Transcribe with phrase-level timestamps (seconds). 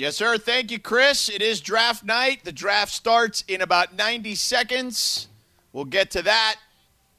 [0.00, 0.38] Yes, sir.
[0.38, 1.28] Thank you, Chris.
[1.28, 2.44] It is draft night.
[2.44, 5.28] The draft starts in about 90 seconds.
[5.74, 6.56] We'll get to that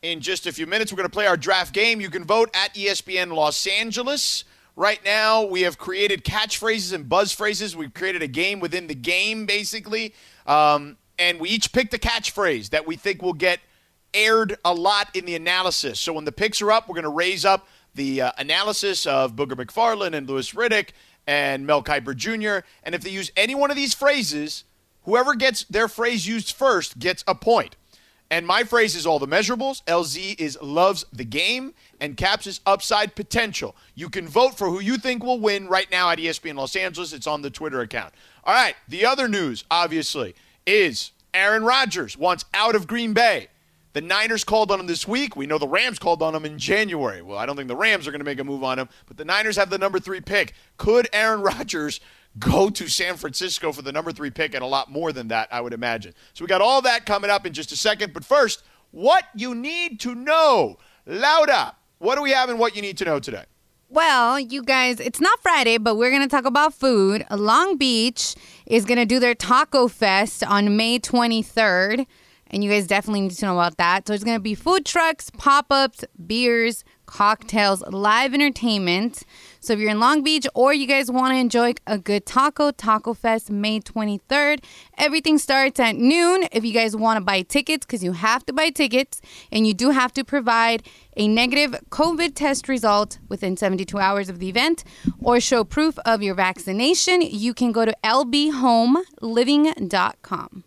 [0.01, 0.91] in just a few minutes.
[0.91, 2.01] We're going to play our draft game.
[2.01, 4.45] You can vote at ESPN Los Angeles.
[4.75, 7.75] Right now, we have created catchphrases and buzz phrases.
[7.75, 10.15] We've created a game within the game, basically.
[10.47, 13.59] Um, and we each picked a catchphrase that we think will get
[14.11, 15.99] aired a lot in the analysis.
[15.99, 19.35] So when the picks are up, we're going to raise up the uh, analysis of
[19.35, 20.89] Booger McFarland and Louis Riddick
[21.27, 22.65] and Mel Kiper Jr.
[22.83, 24.63] And if they use any one of these phrases,
[25.03, 27.75] whoever gets their phrase used first gets a point.
[28.31, 29.83] And my phrase is all the measurables.
[29.83, 33.75] LZ is loves the game, and Caps is upside potential.
[33.93, 37.11] You can vote for who you think will win right now at ESPN Los Angeles.
[37.11, 38.13] It's on the Twitter account.
[38.45, 38.75] All right.
[38.87, 40.33] The other news, obviously,
[40.65, 43.47] is Aaron Rodgers wants out of Green Bay.
[43.93, 45.35] The Niners called on him this week.
[45.35, 47.21] We know the Rams called on him in January.
[47.21, 49.17] Well, I don't think the Rams are going to make a move on him, but
[49.17, 50.53] the Niners have the number three pick.
[50.77, 51.99] Could Aaron Rodgers
[52.39, 55.49] go to San Francisco for the number three pick and a lot more than that,
[55.51, 56.13] I would imagine.
[56.33, 58.13] So we got all that coming up in just a second.
[58.13, 60.77] But first, what you need to know.
[61.05, 63.43] Laura, what do we have and what you need to know today?
[63.89, 67.25] Well, you guys, it's not Friday, but we're going to talk about food.
[67.29, 72.05] Long Beach is going to do their Taco Fest on May 23rd.
[72.51, 74.07] And you guys definitely need to know about that.
[74.07, 79.23] So it's going to be food trucks, pop ups, beers, cocktails, live entertainment.
[79.59, 82.71] So if you're in Long Beach or you guys want to enjoy a good taco,
[82.71, 84.63] Taco Fest May 23rd.
[84.97, 86.47] Everything starts at noon.
[86.51, 89.19] If you guys want to buy tickets, because you have to buy tickets
[89.51, 90.83] and you do have to provide
[91.17, 94.85] a negative COVID test result within 72 hours of the event
[95.21, 100.63] or show proof of your vaccination, you can go to lbhomeliving.com.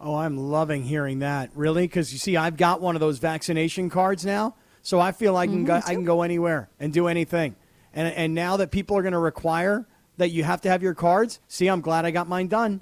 [0.00, 1.50] Oh, I'm loving hearing that.
[1.54, 1.84] Really?
[1.84, 5.46] Because you see, I've got one of those vaccination cards now, so I feel I
[5.46, 7.54] can mm-hmm, go, I can go anywhere and do anything.
[7.92, 10.94] And and now that people are going to require that you have to have your
[10.94, 12.80] cards, see, I'm glad I got mine done.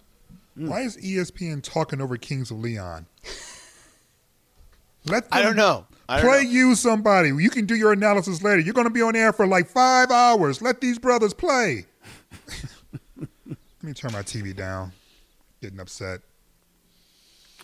[0.57, 0.69] Mm.
[0.69, 3.07] Why is ESPN talking over Kings of Leon?
[5.07, 5.87] Let them I don't know.
[6.09, 6.51] I don't play know.
[6.51, 7.29] you somebody.
[7.31, 8.61] You can do your analysis later.
[8.61, 10.63] You're going to be on air for like five hours.
[10.63, 11.87] Let these brothers play.
[13.17, 14.93] Let me turn my TV down.
[15.61, 16.21] Getting upset.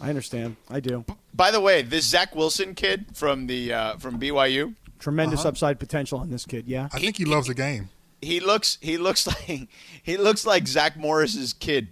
[0.00, 0.56] I understand.
[0.68, 1.04] I do.
[1.32, 6.18] By the way, this Zach Wilson kid from the uh, from BYU, Tremendous upside potential
[6.18, 6.66] on this kid.
[6.66, 6.88] Yeah.
[6.92, 7.90] I think he loves the game.
[8.22, 9.68] he looks he looks like
[10.02, 11.88] he looks like Zach Morris's kid.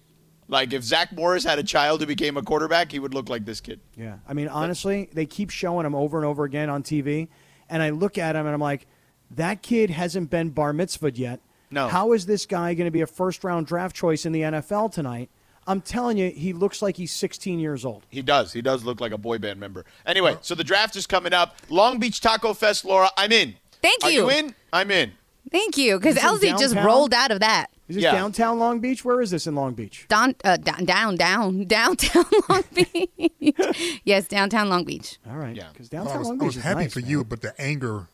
[0.49, 3.45] Like if Zach Morris had a child who became a quarterback, he would look like
[3.45, 3.81] this kid.
[3.97, 4.17] Yeah.
[4.27, 7.29] I mean, honestly, they keep showing him over and over again on TV,
[7.69, 8.87] and I look at him and I'm like,
[9.31, 11.41] that kid hasn't been bar mitzvahed yet.
[11.71, 11.89] No.
[11.89, 14.93] How is this guy going to be a first round draft choice in the NFL
[14.93, 15.31] tonight?
[15.67, 18.05] I'm telling you, he looks like he's 16 years old.
[18.11, 18.53] He does.
[18.53, 19.85] He does look like a boy band member.
[20.05, 21.57] Anyway, so the draft is coming up.
[21.69, 23.11] Long Beach Taco Fest, Laura.
[23.17, 23.55] I'm in.
[23.83, 24.09] Thank you.
[24.09, 24.23] Are you.
[24.23, 24.55] you in?
[24.73, 25.13] I'm in.
[25.51, 27.67] Thank you, because Is LZ just rolled out of that.
[27.89, 28.13] Is this Yeah.
[28.13, 29.05] downtown Long Beach?
[29.05, 30.07] Where is this in Long Beach?
[30.09, 34.01] Down, uh, down, down, down, downtown Long Beach.
[34.05, 35.19] yes, downtown Long Beach.
[35.29, 35.55] All right.
[35.55, 35.69] Yeah.
[35.73, 37.11] Because I downtown was, Long I Beach was is happy nice, for man.
[37.11, 38.07] you, but the anger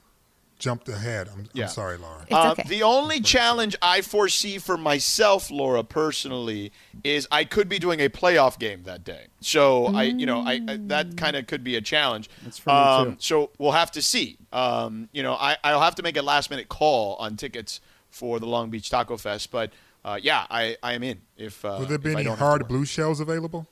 [0.58, 1.28] jumped ahead.
[1.32, 1.64] I'm, Yeah.
[1.64, 2.22] I'm sorry, Laura.
[2.22, 2.62] It's Uh, okay.
[2.68, 6.72] The only challenge I foresee for myself, Laura, personally,
[7.04, 9.26] is I could be doing a playoff game that day.
[9.40, 12.28] So I, you know, I, I that kind of could be a challenge.
[12.42, 13.16] That's for me, too.
[13.20, 14.36] So we'll have to see.
[14.52, 17.80] Um, you know, I, I'll have to make a last minute call on tickets
[18.10, 19.50] for the Long Beach Taco Fest.
[19.50, 19.72] But
[20.04, 21.20] uh, yeah, I, I am in.
[21.36, 23.66] If uh, Will there be any don't have to hard blue shells available?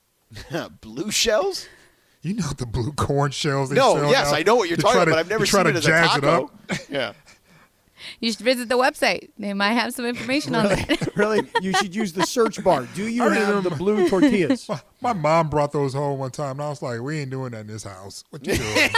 [0.80, 1.66] blue shells?
[2.22, 3.70] You know the blue corn shells.
[3.70, 5.04] They No, sell yes, now I know what you're to talking about.
[5.06, 6.44] to- but I've never to try seen to it as a jazz it taco.
[6.70, 6.78] up.
[6.88, 7.12] yeah.
[8.20, 9.30] You should visit the website.
[9.38, 11.08] They might have some information on that.
[11.16, 12.86] really, you should use the search bar.
[12.94, 14.68] Do you I have the blue tortillas?
[14.68, 17.52] My, my mom brought those home one time, and I was like, "We ain't doing
[17.52, 18.24] that in this house.
[18.30, 18.90] What you doing?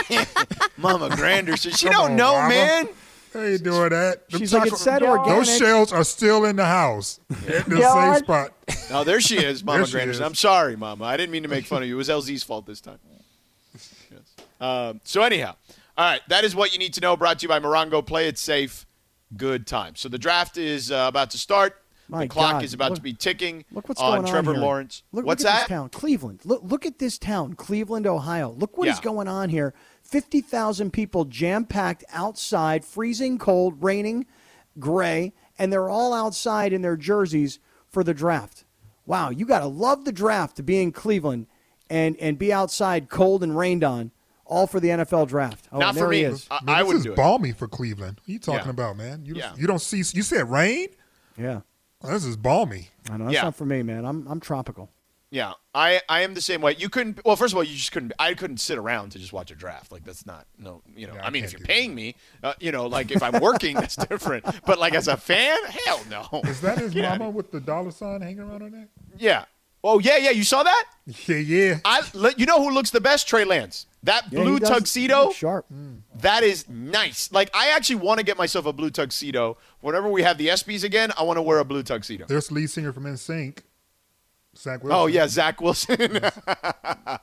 [0.78, 1.76] Mama Granderson.
[1.78, 2.48] She Come don't on, know, mama.
[2.48, 2.88] man.
[3.34, 5.28] I ain't doing that." Them She's like, taco- it said organic.
[5.46, 7.36] Those shells are still in the house, in
[7.68, 8.14] the George?
[8.16, 8.52] safe spot.
[8.90, 10.24] Oh, there she is, Mama There Granderson.
[10.24, 11.04] I'm sorry, Mama.
[11.04, 11.94] I didn't mean to make fun of you.
[11.94, 12.98] It was LZ's fault this time.
[14.60, 15.56] Um, so anyhow,
[15.96, 17.16] all right, that is what you need to know.
[17.16, 18.04] Brought to you by Morongo.
[18.04, 18.86] Play it safe.
[19.36, 19.96] Good time.
[19.96, 21.80] So the draft is uh, about to start.
[22.06, 24.50] My the clock God, is about look- to be ticking Look what's on going Trevor
[24.50, 24.64] on here.
[24.64, 25.02] Lawrence.
[25.10, 25.60] Look, What's look at that?
[25.62, 26.40] This town, Cleveland.
[26.44, 28.50] Look, look at this town, Cleveland, Ohio.
[28.50, 29.02] Look what is Yeah.
[29.02, 29.72] going on here.
[30.02, 34.26] Fifty thousand people jam packed outside, freezing cold, raining,
[34.78, 37.58] gray, and they're all outside in their jerseys
[37.88, 38.64] for the draft.
[39.06, 41.46] Wow, you got to love the draft to be in Cleveland
[41.88, 44.10] and and be outside, cold and rained on,
[44.46, 45.68] all for the NFL draft.
[45.72, 46.22] Oh, Not for me.
[46.24, 46.46] is.
[46.50, 47.16] I, Man, I this would is do it.
[47.16, 48.20] balmy for Cleveland.
[48.20, 48.70] What are you talking Yeah.
[48.70, 49.24] about, man?
[49.24, 49.52] You, Yeah.
[49.56, 49.98] you don't see.
[49.98, 50.88] You said rain.
[51.36, 51.60] Yeah,
[52.02, 52.90] Oh, this is balmy.
[53.10, 53.42] I know that's Yeah.
[53.42, 54.04] not for me, man.
[54.04, 54.90] I'm I'm tropical.
[55.30, 56.76] Yeah, I, I am the same way.
[56.78, 57.18] You couldn't.
[57.24, 58.12] Well, first of all, you just couldn't.
[58.20, 59.90] I couldn't sit around to just watch a draft.
[59.90, 60.82] Like that's not no.
[60.94, 62.14] You know, Yeah, I I mean, if you're do paying me,
[62.44, 64.44] uh, you know, like if I'm working, that's different.
[64.64, 66.40] But like as a fan, hell no.
[66.42, 68.88] Is that his Get mama with the dollar sign hanging around her neck?
[69.18, 69.46] Yeah.
[69.86, 70.30] Oh yeah, yeah.
[70.30, 70.84] You saw that?
[71.26, 71.78] Yeah, yeah.
[71.84, 72.00] I.
[72.38, 73.28] You know who looks the best?
[73.28, 73.84] Trey Lance.
[74.02, 75.30] That Yeah, blue does- tuxedo.
[75.32, 75.66] Sharp.
[75.72, 76.00] Mm.
[76.20, 77.30] That is nice.
[77.30, 79.58] Like I actually want to get myself a blue tuxedo.
[79.80, 82.24] Whenever we have the ESPYS again, I want to wear a blue tuxedo.
[82.26, 83.58] There's lead singer from NSYNC,
[84.56, 84.98] Zach Wilson.
[84.98, 87.20] Oh yeah, Zach Wilson, the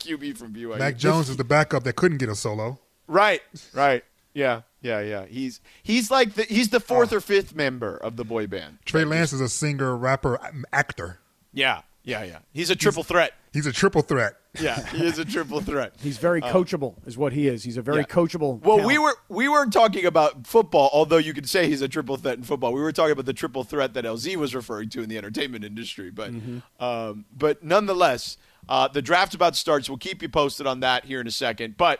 [0.00, 0.78] QB from BYU.
[0.78, 2.80] Mac Jones is the backup that couldn't get a solo.
[3.06, 3.42] Right,
[3.72, 4.04] right.
[4.34, 5.26] Yeah, yeah, yeah.
[5.26, 7.16] He's he's like the he's the fourth oh.
[7.16, 8.78] or fifth member of the boy band.
[8.84, 10.40] Trey Lance is a singer, rapper,
[10.72, 11.20] actor.
[11.54, 12.38] Yeah, yeah, yeah.
[12.52, 13.32] He's a triple threat.
[13.52, 14.34] He's a triple threat.
[14.60, 15.94] Yeah, he is a triple threat.
[16.00, 17.64] He's very coachable, is what he is.
[17.64, 18.14] He's a very Uh, yeah.
[18.14, 18.60] coachable.
[18.62, 18.86] Well, talent.
[18.86, 22.36] we were we weren't talking about football, although you could say he's a triple threat
[22.38, 22.72] in football.
[22.72, 25.64] We were talking about the triple threat that LZ was referring to in the entertainment
[25.64, 26.10] industry.
[26.10, 26.30] But
[26.78, 28.36] um, but nonetheless,
[28.68, 31.26] uh, the draft about to start, so we'll keep you posted on that here in
[31.26, 31.76] a second.
[31.76, 31.98] But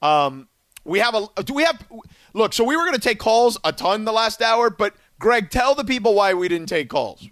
[0.00, 0.46] um,
[0.84, 1.84] we have a do we have
[2.34, 2.52] look?
[2.52, 5.74] So we were going to take calls a ton the last hour, but Greg, tell
[5.74, 7.28] the people why we didn't take calls.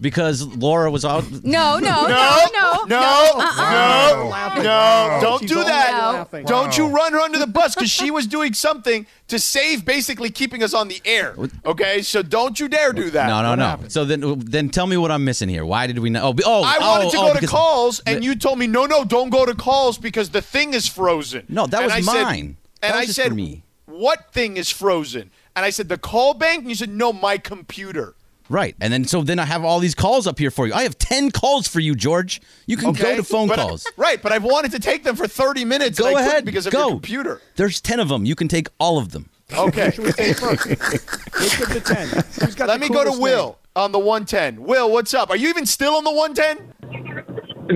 [0.00, 1.24] Because Laura was out.
[1.44, 4.52] No, no, no, No, no, no, uh-uh.
[4.56, 5.18] no, no!
[5.20, 5.92] Don't do that!
[6.14, 6.44] laughing.
[6.46, 10.30] Don't you run her under the bus because she was doing something to save, basically
[10.30, 11.34] keeping us on the air.
[11.64, 13.26] Okay, so don't you dare do that.
[13.28, 13.88] No, no, What no.
[13.88, 15.64] So then, then tell me what I'm missing here.
[15.64, 16.22] Why did we not?
[16.24, 18.86] Oh, oh, I wanted oh, to oh, go to calls, and you told me no,
[18.86, 21.44] no, don't go to calls because the thing is frozen.
[21.48, 22.56] No, that And was I said- mine.
[22.82, 23.62] and was I said, me.
[23.86, 27.38] "What thing is frozen?" And I said, "The call bank." And you said, "No, my
[27.38, 28.14] computer."
[28.50, 30.74] Right, and then so then I have all these calls up here for you.
[30.74, 32.42] I have ten calls for you, George.
[32.66, 33.86] You can Okay, go to phone But- calls.
[33.96, 35.98] Right, but I've wanted to take them for thirty minutes.
[35.98, 36.80] Go and I couldn't ahead, because of go.
[36.80, 37.40] your computer.
[37.56, 38.24] There's ten of them.
[38.26, 39.30] You can take all of them.
[39.56, 39.90] Okay.
[39.92, 40.40] Should we take?
[40.40, 42.08] Which of the ten?
[42.46, 43.54] Who's got Let the me go to Will name?
[43.76, 44.62] on the 110.
[44.62, 45.30] Will, what's up?
[45.30, 46.72] Are you even still on the 110?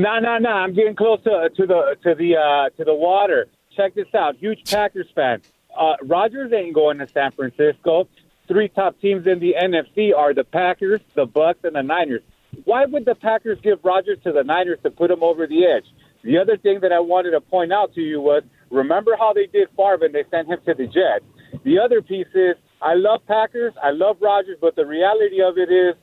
[0.00, 0.50] No, no, no.
[0.50, 3.47] I'm getting close to, to the to the uh, to the water.
[3.76, 4.37] Check this out.
[4.37, 5.41] Huge Packers fan.
[5.79, 8.09] Uh, Rodgers ain't going to San Francisco.
[8.49, 12.23] Three top teams in the NFC are the Packers, the Bucs, and the Niners.
[12.65, 15.85] Why would the Packers give Rodgers to the Niners to put him over the edge?
[16.25, 19.47] The other thing that I wanted to point out to you was remember how they
[19.47, 21.25] did Favre and they sent him to the Jets.
[21.65, 25.71] The other piece is I love Packers, I love Rodgers, but the reality of it
[25.71, 25.95] is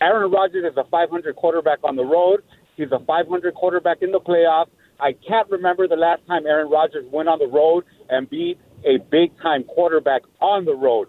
[0.00, 2.42] Aaron Rodgers is a 500 quarterback on the road.
[2.76, 4.68] He's a 500 quarterback in the playoffs.
[5.00, 8.98] I can't remember the last time Aaron Rodgers went on the road and beat a
[9.10, 11.08] big time quarterback on the road.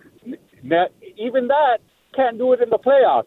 [0.64, 0.88] Now,
[1.18, 1.78] even that
[2.16, 3.26] can't do it in the playoffs.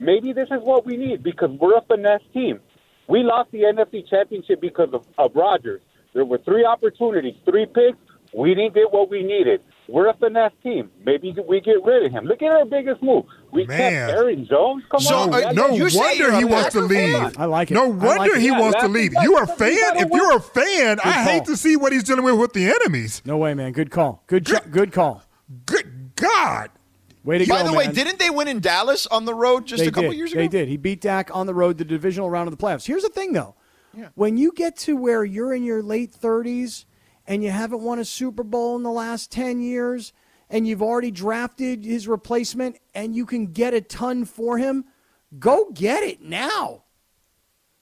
[0.00, 2.60] Maybe this is what we need because we're a finesse team.
[3.08, 5.80] We lost the NFC Championship because of, of Rodgers.
[6.14, 7.98] There were three opportunities, three picks.
[8.34, 9.60] We didn't get what we needed.
[9.88, 10.90] We're a finesse team.
[11.04, 12.24] Maybe we get rid of him.
[12.24, 13.24] Look at our biggest move.
[13.52, 13.76] We Man.
[14.08, 14.84] kept Aaron Jones.
[14.90, 15.34] Come So, on.
[15.34, 17.38] uh, no guy- you say wonder he wants to leave.
[17.38, 17.74] I like it.
[17.74, 18.40] No wonder like it.
[18.40, 19.12] he Yeah, wants to leave.
[19.22, 19.96] You're a fan.
[19.96, 21.22] If you're a fan, I call.
[21.24, 23.20] hate to see what he's dealing with with the enemies.
[23.26, 23.72] No way, man.
[23.72, 24.22] Good call.
[24.28, 25.22] Good, jo- good call.
[25.66, 25.91] Good
[26.22, 26.70] God.
[27.24, 29.82] Way to By go, the way, didn't they win in Dallas on the road just
[29.82, 30.16] they a couple did.
[30.16, 30.40] years ago?
[30.40, 30.68] They did.
[30.68, 32.84] He beat Dak on the road the divisional round of the playoffs.
[32.86, 33.54] Here's the thing, though.
[34.14, 36.86] When you get to where you're in your late 30s
[37.26, 40.12] and you haven't won a Super Bowl in the last 10 years
[40.48, 44.86] and you've already drafted his replacement and you can get a ton for him,
[45.38, 46.84] go get it now.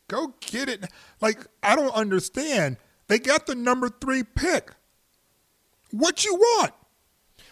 [0.08, 0.84] Go get it.
[1.20, 2.76] Like, I don't understand.
[3.06, 4.72] They got the number three pick.
[5.92, 6.72] What you want?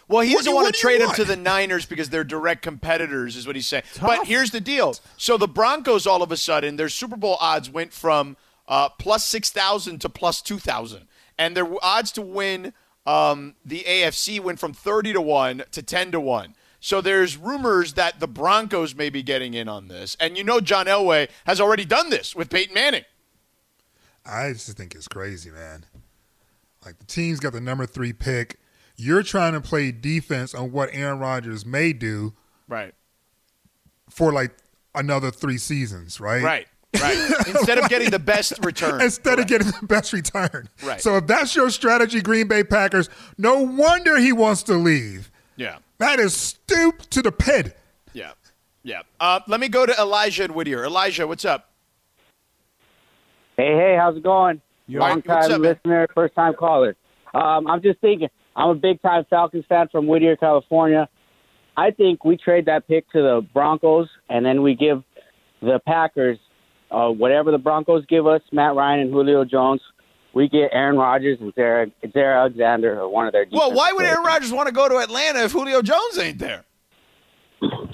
[0.09, 3.35] Well, he doesn't do- want to trade him to the Niners because they're direct competitors,
[3.35, 3.83] is what he's saying.
[3.93, 4.07] Tough.
[4.07, 4.95] But here's the deal.
[5.15, 8.35] So the Broncos, all of a sudden, their Super Bowl odds went from
[8.67, 11.07] uh, plus 6,000 to plus 2,000.
[11.37, 12.73] And their odds to win
[13.05, 16.55] um, the AFC went from 30 to 1 to 10 to 1.
[16.79, 20.15] So there's rumors that the Broncos may be getting in on this.
[20.19, 23.05] And you know John Elway has already done this with Peyton Manning.
[24.25, 25.85] I just think it's crazy, man.
[26.85, 28.59] Like, the team's got the number three pick.
[28.99, 32.33] You're trying to play defense on what Aaron Rodgers may do
[32.67, 32.93] Right.
[34.09, 34.51] for like
[34.93, 36.43] another three seasons, right?
[36.43, 36.67] Right.
[36.99, 37.17] Right.
[37.47, 38.99] Instead of getting the best return.
[39.01, 39.41] Instead Correct.
[39.41, 40.67] of getting the best return.
[40.83, 40.99] Right.
[40.99, 45.31] So if that's your strategy, Green Bay Packers, no wonder he wants to leave.
[45.55, 45.77] Yeah.
[45.99, 47.77] That is stoop to the pit.
[48.13, 48.31] Yeah.
[48.83, 49.03] Yeah.
[49.19, 50.83] Uh, let me go to Elijah and Whittier.
[50.83, 51.69] Elijah, what's up?
[53.57, 54.61] Hey, hey, how's it going?
[54.87, 54.99] Yo.
[54.99, 55.61] Long What's up, time man?
[55.61, 56.95] listener, first time caller.
[57.33, 61.07] Um, I'm just thinking, I'm a big time Falcons fan from Whittier, California.
[61.77, 65.01] I think we trade that pick to the Broncos, and then we give
[65.61, 66.37] the Packers
[66.91, 69.81] uh, whatever the Broncos give us, Matt Ryan and Julio Jones.
[70.33, 73.45] We get Aaron Rodgers and Zara, Jaire Alexander or one of their.
[73.51, 74.13] Well, why would players.
[74.13, 76.65] Aaron Rodgers want to go to Atlanta if Julio Jones ain't there?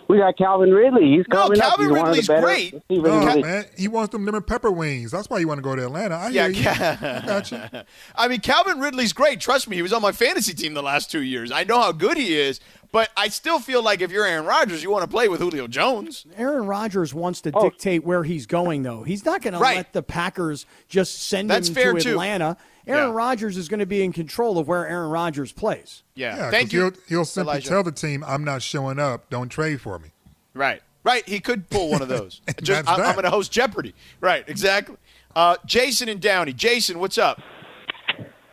[0.07, 1.17] We got Calvin Ridley.
[1.17, 1.77] He's No, coming up.
[1.77, 2.73] Calvin He's one of the Ridley's better great.
[2.89, 3.45] receivers No, in the league.
[3.45, 5.09] man, he wants them lemon pepper wings.
[5.11, 6.15] That's why you want to go to Atlanta.
[6.15, 6.61] I hear you.
[6.61, 7.59] Yeah, I got you.
[8.15, 9.39] I mean, Calvin Ridley's great.
[9.39, 11.51] Trust me, he was on my fantasy team the last two years.
[11.51, 12.59] I know how good he is,
[12.91, 15.67] but I still feel like if you're Aaron Rodgers, you want to play with Julio
[15.67, 16.25] Jones.
[16.37, 17.63] Aaron Rodgers wants to Oh.
[17.69, 19.03] dictate where he's going, though.
[19.03, 22.11] He's not going to let the Packers just send That's him fair, to too.
[22.11, 22.57] Atlanta.
[22.87, 23.15] Aaron Yeah.
[23.15, 26.03] Rodgers is going to be in control of where Aaron Rodgers plays.
[26.13, 26.79] Yeah, Yeah, thank 'cause you.
[26.81, 27.69] He'll, he'll simply Elijah.
[27.69, 29.29] tell the team, "I'm not showing up.
[29.29, 30.09] Don't trade for me."
[30.53, 31.27] Right, right.
[31.27, 32.41] He could pull one of those.
[32.61, 33.01] Just, I'm.
[33.01, 33.95] I'm going to host Jeopardy.
[34.21, 34.97] Right, exactly.
[35.35, 36.53] Uh, Jason and Downey.
[36.53, 37.41] Jason, what's up?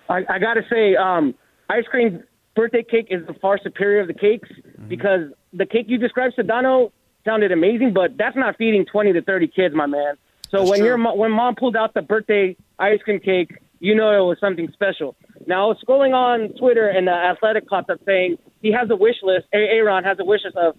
[0.09, 1.35] I, I got to say, um,
[1.71, 2.23] ice cream
[2.55, 4.89] birthday cake is the far superior of the cakes Mm-hmm.
[4.89, 5.21] because
[5.53, 6.91] the cake you described, Sedano,
[7.25, 10.15] sounded amazing, but that's not feeding 20 to 30 kids, my man.
[10.51, 10.89] So That's when true.
[10.89, 14.69] your when mom pulled out the birthday ice cream cake, you know it was something
[14.73, 15.15] special.
[15.47, 18.97] Now I was scrolling on Twitter and the Athletic popped up saying he has a
[18.97, 19.47] wish list.
[19.55, 20.77] A- Aaron has a wish list of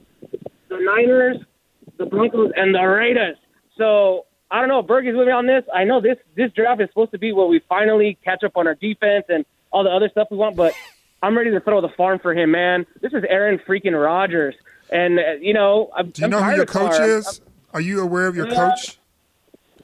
[0.70, 1.38] the Niners,
[1.98, 3.38] the Broncos, and the Raiders.
[3.78, 5.64] So I don't know if Bergey's with me on this.
[5.74, 8.68] I know this this draft is supposed to be where we finally catch up on
[8.68, 10.74] our defense and all the other stuff we want, but
[11.24, 12.86] I'm ready to throw the farm for him, man.
[13.02, 14.54] This is Aaron freaking Rodgers,
[14.92, 16.10] and uh, you know I'm.
[16.10, 16.90] Do you I'm know who your of Carr.
[16.90, 17.42] coach I'm- is?
[17.74, 18.70] Are you aware of your Yeah.
[18.70, 19.00] coach?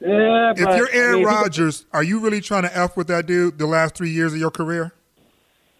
[0.00, 3.08] Yeah, If but, you're I Aaron mean, Rodgers, are you really trying to f with
[3.08, 4.92] that dude the last three years of your career?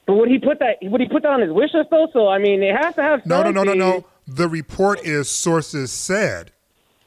[0.07, 0.76] But would he put that?
[0.83, 2.09] Would he put that on his wish list though?
[2.12, 3.25] So I mean, it has to have.
[3.25, 3.79] No, no, no, no, something.
[3.79, 4.07] no.
[4.26, 6.52] The report is sources said.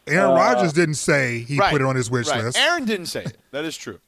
[0.07, 1.71] Aaron Uh, Rodgers didn't say he right.
[1.71, 2.43] put it on his wish right.
[2.43, 2.57] list.
[2.57, 3.37] Aaron didn't say it.
[3.51, 3.99] That is true.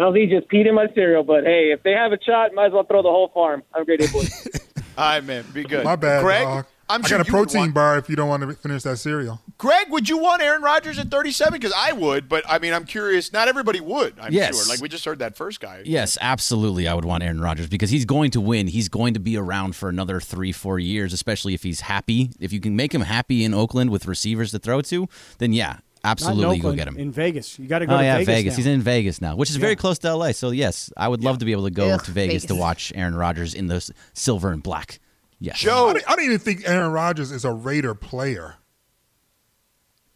[0.00, 2.72] LZ just peed in my cereal, but hey, if they have a shot, might as
[2.72, 3.62] well throw the whole farm.
[3.74, 4.46] Have a great day, boys.
[4.98, 5.44] All right, man.
[5.52, 5.84] Be good.
[5.84, 6.66] My bad, Greg, dog.
[6.90, 8.96] I'm I sure got a protein want- bar if you don't want to finish that
[8.96, 9.40] cereal.
[9.58, 11.52] Greg, would you want Aaron Rodgers at 37?
[11.52, 13.32] Because I would, but I mean, I'm curious.
[13.32, 14.18] Not everybody would.
[14.20, 14.56] I'm Yes.
[14.56, 14.72] sure.
[14.72, 15.82] Like we just heard that first guy.
[15.84, 16.88] Yes, absolutely.
[16.88, 18.68] I would want Aaron Rodgers because he's going to win.
[18.68, 22.30] He's going to be around for another three, four years, especially if he's happy.
[22.40, 25.68] If you can make him happy in Oakland with receivers to throw to, then yeah,
[25.72, 26.96] Not in absolutely go get him.
[26.98, 27.58] in Vegas.
[27.58, 28.26] You got to go Oh to yeah, Vegas.
[28.34, 28.52] Vegas.
[28.52, 28.56] now.
[28.56, 30.32] He's in Vegas now, which is very close to LA.
[30.32, 32.92] So yes, I would love to be able to go Ugh, to Vegas, to watch
[32.94, 35.00] Aaron Rodgers in the silver and black.
[35.40, 35.56] Yes.
[35.56, 38.56] I Joe, don't, I don't even think Aaron Rodgers is a Raider player.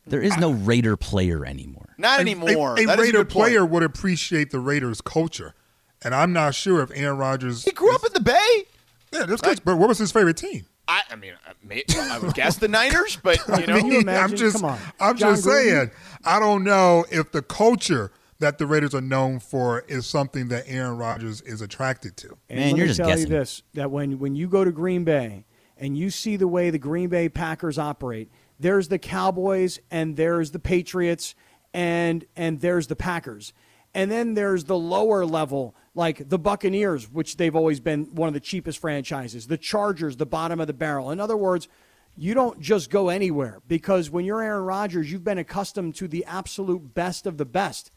[0.07, 1.95] there is no Raider player anymore.
[1.99, 2.77] not anymore.
[2.79, 5.55] A, a That is Raider good player would appreciate the Raiders' culture,
[6.03, 7.65] and I'm not sure if Aaron Rodgers.
[7.65, 8.65] He grew up in the Bay.
[9.13, 9.61] Yeah, that's good.
[9.65, 10.67] But what was his favorite team?
[10.93, 14.01] I, I mean, I, may, I would guess the Niners, but you know, Can you
[14.01, 14.31] imagine?
[14.33, 14.79] I'm just, Come on.
[15.01, 15.65] I'm Jon just Gruden?
[15.65, 15.91] saying.
[16.25, 20.65] I don't know if the culture that the Raiders are known for is something that
[20.67, 22.37] Aaron Rodgers is attracted to.
[22.51, 23.27] And Man, let you're me just tell guessing.
[23.29, 25.47] you this: that when when you go to Green Bay
[25.79, 28.31] and you see the way the Green Bay Packers operate,
[28.61, 31.35] there's the Cowboys and there's the Patriots
[31.73, 33.53] and and there's the Packers,
[33.95, 38.35] and then there's the lower level like the Buccaneers, which they've always been one of
[38.35, 39.47] the cheapest franchises.
[39.47, 41.11] The Chargers, the bottom of the barrel.
[41.11, 41.69] In other words.
[42.15, 46.27] You don't just go anywhere because when you're Aaron Rodgers, you've been accustomed to the
[46.27, 47.91] absolute best of the best.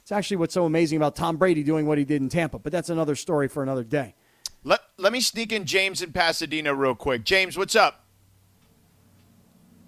[0.00, 2.72] It's actually what's so amazing about Tom Brady doing what he did in Tampa, but
[2.72, 4.16] that's another story for another day.
[4.64, 7.22] let let me sneak in James in Pasadena real quick.
[7.22, 7.99] James, what's up?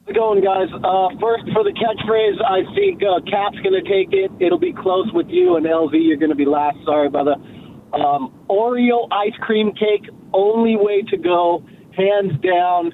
[0.04, 0.66] How's it going, guys?
[0.82, 4.32] Uh, first, for the catchphrase, I think uh, Cap's going to take it.
[4.44, 6.76] It'll be close with you, and LZ, you're going to be last.
[6.84, 7.34] Sorry, brother.
[7.94, 11.64] Um, Oreo ice cream cake, only way to go,
[11.96, 12.90] hands down.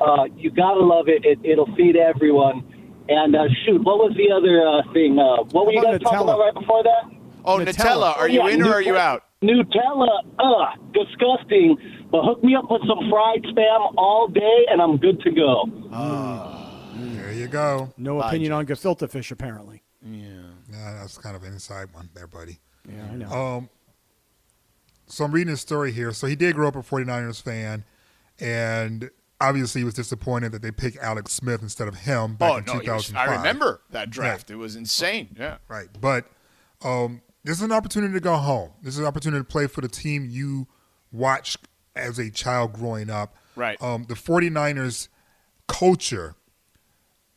[0.00, 1.24] Uh, you got to love it.
[1.24, 1.38] it.
[1.44, 2.66] It'll feed everyone.
[3.08, 5.18] And uh, shoot, what was the other uh, thing?
[5.18, 7.10] Uh, what were you How guys about talking about right before that?
[7.46, 7.72] Oh, Nutella.
[7.72, 8.16] Nutella.
[8.18, 9.24] Are you Yeah, in or are you out?
[9.42, 11.78] Nutella, ugh, disgusting.
[12.10, 15.64] But hook me up with some fried spam all day, and I'm good to go.
[15.92, 17.92] Ah, There you go.
[17.96, 19.82] No opinion on gefilte fish, apparently.
[20.04, 22.58] Yeah, that's kind of an inside one there, buddy.
[22.88, 23.30] Yeah, I know.
[23.30, 23.68] Um,
[25.06, 26.12] so I'm reading his story here.
[26.12, 27.84] So he did grow up a 49ers fan,
[28.40, 32.56] and obviously he was disappointed that they picked Alex Smith instead of him back Oh
[32.56, 33.28] in no, he was- 2005.
[33.28, 34.50] I remember that draft.
[34.50, 35.36] It was insane.
[35.38, 35.58] Yeah.
[35.68, 35.88] Right.
[36.00, 36.26] But
[36.82, 38.70] um, this is an opportunity to go home.
[38.82, 40.66] This is an opportunity to play for the team you
[41.12, 41.58] watched
[41.96, 43.34] as a child growing up.
[43.56, 43.80] Right.
[43.82, 45.08] Um, the 49ers
[45.68, 46.34] culture,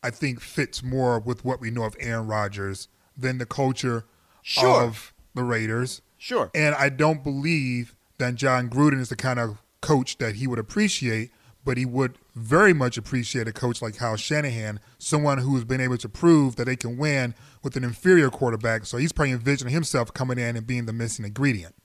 [0.01, 4.05] I think, fits more with what we know of Aaron Rodgers than the culture
[4.41, 4.83] Sure.
[4.83, 6.01] of the Raiders.
[6.17, 6.51] Sure.
[6.53, 10.59] And I don't believe that Jon Gruden is the kind of coach that he would
[10.59, 11.31] appreciate,
[11.65, 15.81] but he would very much appreciate a coach like Kyle Shanahan, someone who has been
[15.81, 18.85] able to prove that they can win with an inferior quarterback.
[18.85, 21.75] So he's probably envisioning himself coming in and being the missing ingredient.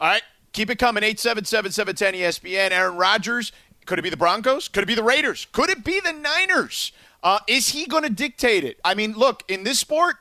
[0.00, 0.22] All right.
[0.58, 1.04] Keep it coming.
[1.04, 2.72] 877-710 ESPN.
[2.72, 3.52] Aaron Rodgers.
[3.86, 4.66] Could it be the Broncos?
[4.66, 5.46] Could it be the Raiders?
[5.52, 6.90] Could it be the Niners?
[7.22, 8.80] Uh, is he going to dictate it?
[8.84, 10.16] I mean, look, in this sport,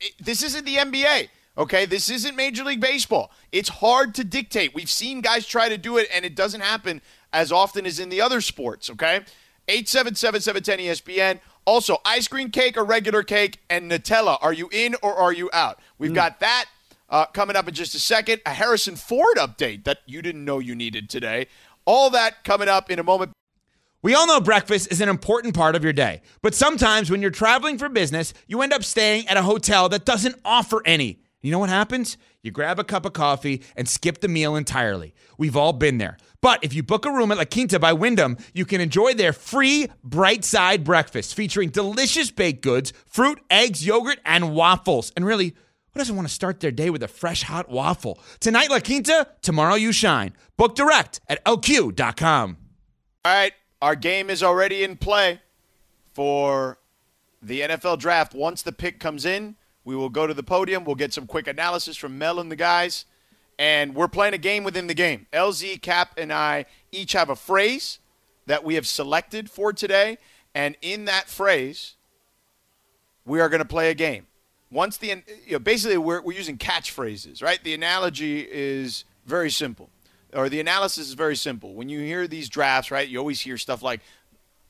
[0.00, 1.30] it, this isn't the NBA.
[1.58, 3.32] Okay, this isn't Major League Baseball.
[3.50, 4.72] It's hard to dictate.
[4.72, 8.08] We've seen guys try to do it, and it doesn't happen as often as in
[8.08, 8.88] the other sports.
[8.88, 9.22] Okay,
[9.66, 11.40] 877-710-ESPN.
[11.64, 14.38] Also, ice cream cake or regular cake and Nutella.
[14.42, 15.80] Are you in or are you out?
[15.98, 16.66] We've got that
[17.12, 18.40] uh, coming up in just a second.
[18.46, 21.46] A Harrison Ford update that you didn't know you needed today.
[21.84, 23.32] All that coming up in a moment.
[24.02, 27.30] We all know breakfast is an important part of your day, but sometimes when you're
[27.30, 31.20] traveling for business, you end up staying at a hotel that doesn't offer any.
[31.40, 32.16] You know what happens?
[32.42, 35.14] You grab a cup of coffee and skip the meal entirely.
[35.38, 36.16] We've all been there.
[36.40, 39.32] But if you book a room at La Quinta by Wyndham, you can enjoy their
[39.32, 45.12] free bright side breakfast featuring delicious baked goods, fruit, eggs, yogurt, and waffles.
[45.16, 45.54] And really,
[45.92, 48.18] who doesn't want to start their day with a fresh hot waffle?
[48.40, 50.32] Tonight, La Quinta, tomorrow, you shine.
[50.56, 52.56] Book direct at lq.com.
[53.24, 55.40] All right, our game is already in play
[56.14, 56.78] for
[57.42, 58.34] the NFL draft.
[58.34, 60.84] Once the pick comes in, we will go to the podium.
[60.84, 63.04] We'll get some quick analysis from Mel and the guys.
[63.58, 65.26] And we're playing a game within the game.
[65.32, 67.98] LZ, Cap, and I each have a phrase
[68.46, 70.18] that we have selected for today.
[70.54, 71.96] And in that phrase,
[73.24, 74.26] we are going to play a game.
[74.72, 77.62] Once the, you know, basically, we're, we're using catchphrases, right?
[77.62, 79.90] The analogy is very simple,
[80.32, 81.74] or the analysis is very simple.
[81.74, 84.00] When you hear these drafts, right, you always hear stuff like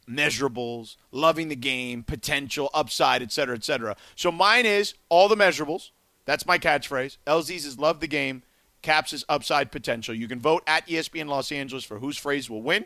[0.08, 3.96] measurables, loving the game, potential, upside, etc cetera, et cetera.
[4.16, 5.90] So mine is all the measurables.
[6.24, 7.18] That's my catchphrase.
[7.26, 8.42] LZ's is love the game.
[8.82, 10.14] Caps is upside potential.
[10.14, 12.84] You can vote at ESPN Los Angeles for whose phrase will win.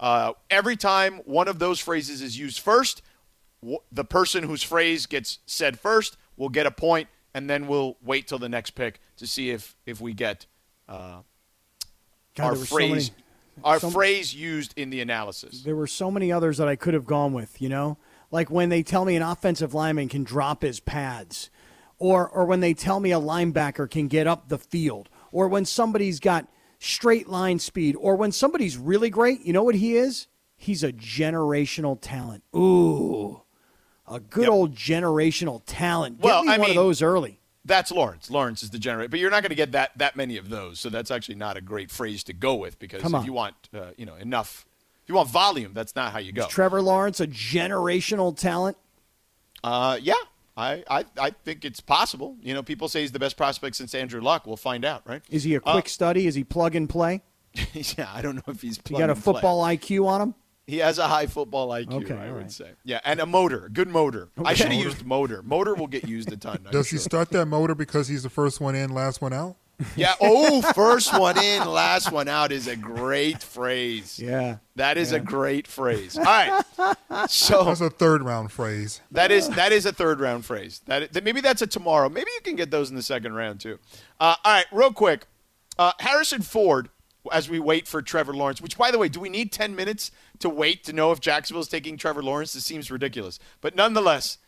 [0.00, 3.02] Uh, every time one of those phrases is used first,
[3.60, 7.96] w- the person whose phrase gets said first will get a point, and then we'll
[8.02, 10.46] wait till the next pick to see if if we get
[10.88, 11.20] uh,
[12.34, 13.22] God, our were so phrase many-
[13.64, 15.62] our so- phrase used in the analysis.
[15.62, 17.96] There were so many others that I could have gone with, you know?
[18.30, 21.48] Like when they tell me an offensive lineman can drop his pads,
[21.98, 25.64] or or when they tell me a linebacker can get up the field, or when
[25.64, 26.46] somebody's got
[26.78, 30.26] straight line speed, or when somebody's really great, you know what he is?
[30.58, 32.42] He's a generational talent.
[32.54, 33.42] Ooh.
[34.08, 34.50] A good Yep.
[34.50, 36.18] old generational talent.
[36.20, 37.40] Get Well, me I one mean- of those early.
[37.64, 38.30] That's Lawrence.
[38.30, 40.78] Lawrence is the generator, but you're not going to get that that many of those.
[40.78, 43.86] So that's actually not a great phrase to go with because if you want uh,
[43.96, 44.64] you know enough,
[45.02, 46.46] if you want volume, that's not how you go.
[46.46, 48.76] Trevor Lawrence, a generational talent.
[49.64, 50.14] Uh, yeah,
[50.56, 52.36] I, I I think it's possible.
[52.40, 54.46] You know, people say he's the best prospect since Andrew Luck.
[54.46, 55.22] We'll find out, right?
[55.28, 56.28] Is he a Uh, quick study?
[56.28, 57.22] Is he plug and play?
[57.72, 59.32] yeah, I don't know if he's He plug got a and play.
[59.32, 60.34] football IQ on him?
[60.66, 62.50] He has a high football IQ, Okay, I all would right.
[62.50, 62.70] say.
[62.84, 64.28] Yeah, and a motor, good motor.
[64.44, 65.42] I should have used motor.
[65.42, 66.58] Motor will get used a ton.
[66.66, 66.98] I'm Does sure.
[66.98, 69.56] he start that motor because he's the first one in, last one out?
[69.94, 70.14] Yeah.
[70.22, 74.18] Oh, first one in, last one out is a great phrase.
[74.18, 74.56] Yeah.
[74.76, 76.16] That is a great phrase.
[76.16, 76.64] All right.
[77.28, 79.02] So That's a third round phrase.
[79.10, 80.80] that is that is a third round phrase.
[80.86, 82.08] That, that maybe that's a tomorrow.
[82.08, 83.78] Maybe you can get those in the second round too.
[84.18, 85.26] Uh, all right, real quick.
[85.78, 86.88] Uh, Harrison Ford,
[87.30, 88.62] as we wait for Trevor Lawrence.
[88.62, 91.68] Which, by the way, do we need ten minutes to wait to know if Jacksonville's
[91.68, 92.52] taking Trevor Lawrence?
[92.52, 94.38] This seems ridiculous, but nonetheless.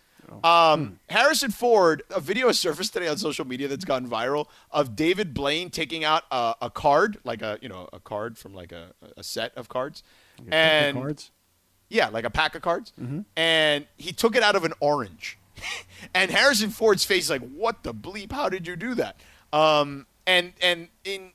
[0.45, 5.33] Um, Harrison Ford, a video surfaced today on social media that's gone viral of David
[5.33, 8.93] Blaine taking out a, a card, like a you know a card from like a,
[9.17, 10.03] a set of cards,
[10.51, 11.31] and cards.
[11.89, 12.93] yeah, like a pack of cards.
[13.37, 15.39] And he took it out of an orange.
[16.15, 18.31] and Harrison Ford's face is like, "What the bleep?
[18.33, 19.17] How did you do that?"
[19.53, 21.31] Um, and and in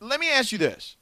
[0.00, 0.96] let me ask you this: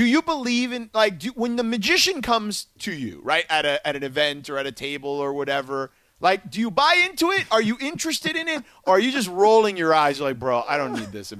[0.00, 3.86] Do you believe in like do, when the magician comes to you, right, at a
[3.86, 5.90] at an event or at a table or whatever?
[6.20, 7.44] Like, do you buy into it?
[7.50, 10.78] Are you interested in it, or are you just rolling your eyes like, "Bro, I
[10.78, 11.34] don't need this"?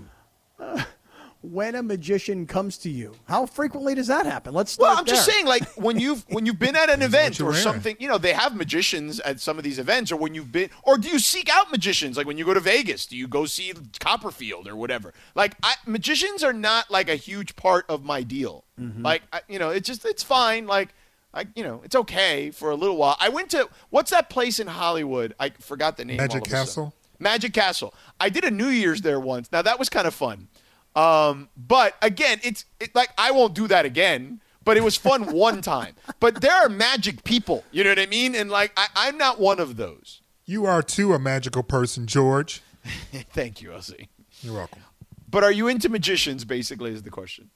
[1.43, 3.15] And, when a magician comes to you.
[3.25, 4.53] How frequently does that happen?
[4.53, 7.41] Let's start Well, I'm just saying, like when you've when you've been at an event
[7.41, 7.61] or wearing.
[7.61, 10.71] something, you know, they have magicians at some of these events, or when you've been,
[10.83, 12.17] or do you seek out magicians?
[12.17, 15.15] Like when you go to Vegas, do you go see Copperfield or whatever?
[15.35, 18.65] Like I, magicians are not like a huge part of my deal.
[18.79, 19.03] Mm-hmm.
[19.03, 20.67] Like I, you know, it's just it's fine.
[20.67, 20.95] Like
[21.33, 23.17] I, you know, it's okay for a little while.
[23.21, 25.35] I went to what's that place in Hollywood?
[25.41, 26.19] I forgot the name.
[26.19, 26.67] Magic all of a sudden.
[26.67, 26.95] Castle?
[27.19, 27.95] Magic Castle.
[28.19, 29.51] I did a New Year's there once.
[29.53, 30.49] Now that was kind of fun.
[30.97, 34.41] Um, but again, it's it, like I won't do that again.
[34.63, 35.95] But it was fun one time.
[36.21, 37.65] But there are magic people.
[37.73, 38.35] You know what I mean?
[38.35, 40.21] And like I, I'm not one of those.
[40.45, 42.63] You are too a magical person, George.
[43.33, 44.09] Thank you, LZ.
[44.43, 44.83] You're welcome.
[45.29, 46.45] But are you into magicians?
[46.45, 47.51] Basically, is the question.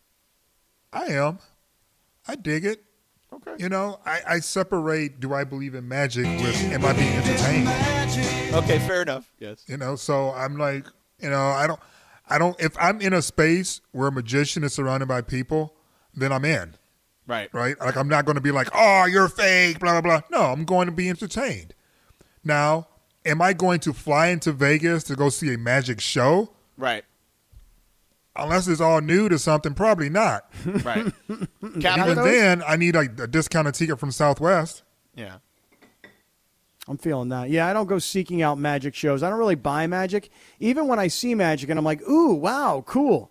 [0.92, 1.40] I am.
[2.26, 2.84] I dig it.
[3.32, 3.54] Okay.
[3.58, 8.54] You know, I, I separate do I believe in magic with am I being entertained?
[8.54, 9.28] Okay, fair enough.
[9.40, 9.64] Yes.
[9.66, 10.86] You know, so I'm like,
[11.20, 11.80] you know, I don't,
[12.34, 12.60] I don't.
[12.60, 15.72] If I'm in a space where a magician is surrounded by people,
[16.12, 16.74] then I'm in.
[17.28, 17.48] Right.
[17.54, 17.78] Right?
[17.78, 20.36] Like I'm not going to be like, oh, you're fake, blah blah blah.
[20.36, 21.74] No, I'm going to be entertained.
[22.42, 22.88] Now,
[23.24, 26.50] am I going to fly into Vegas to go see a magic show?
[26.76, 27.04] Right.
[28.34, 30.52] Unless it's all new to something, probably not.
[30.66, 31.06] Right.
[31.62, 34.82] Even then, I need like a discounted ticket from Southwest.
[35.14, 35.36] Yeah.
[36.86, 37.48] I'm feeling that.
[37.50, 39.22] Yeah, I don't go seeking out magic shows.
[39.22, 40.30] I don't really buy magic.
[40.60, 43.30] Even when I see magic and I'm like, ooh, wow, cool.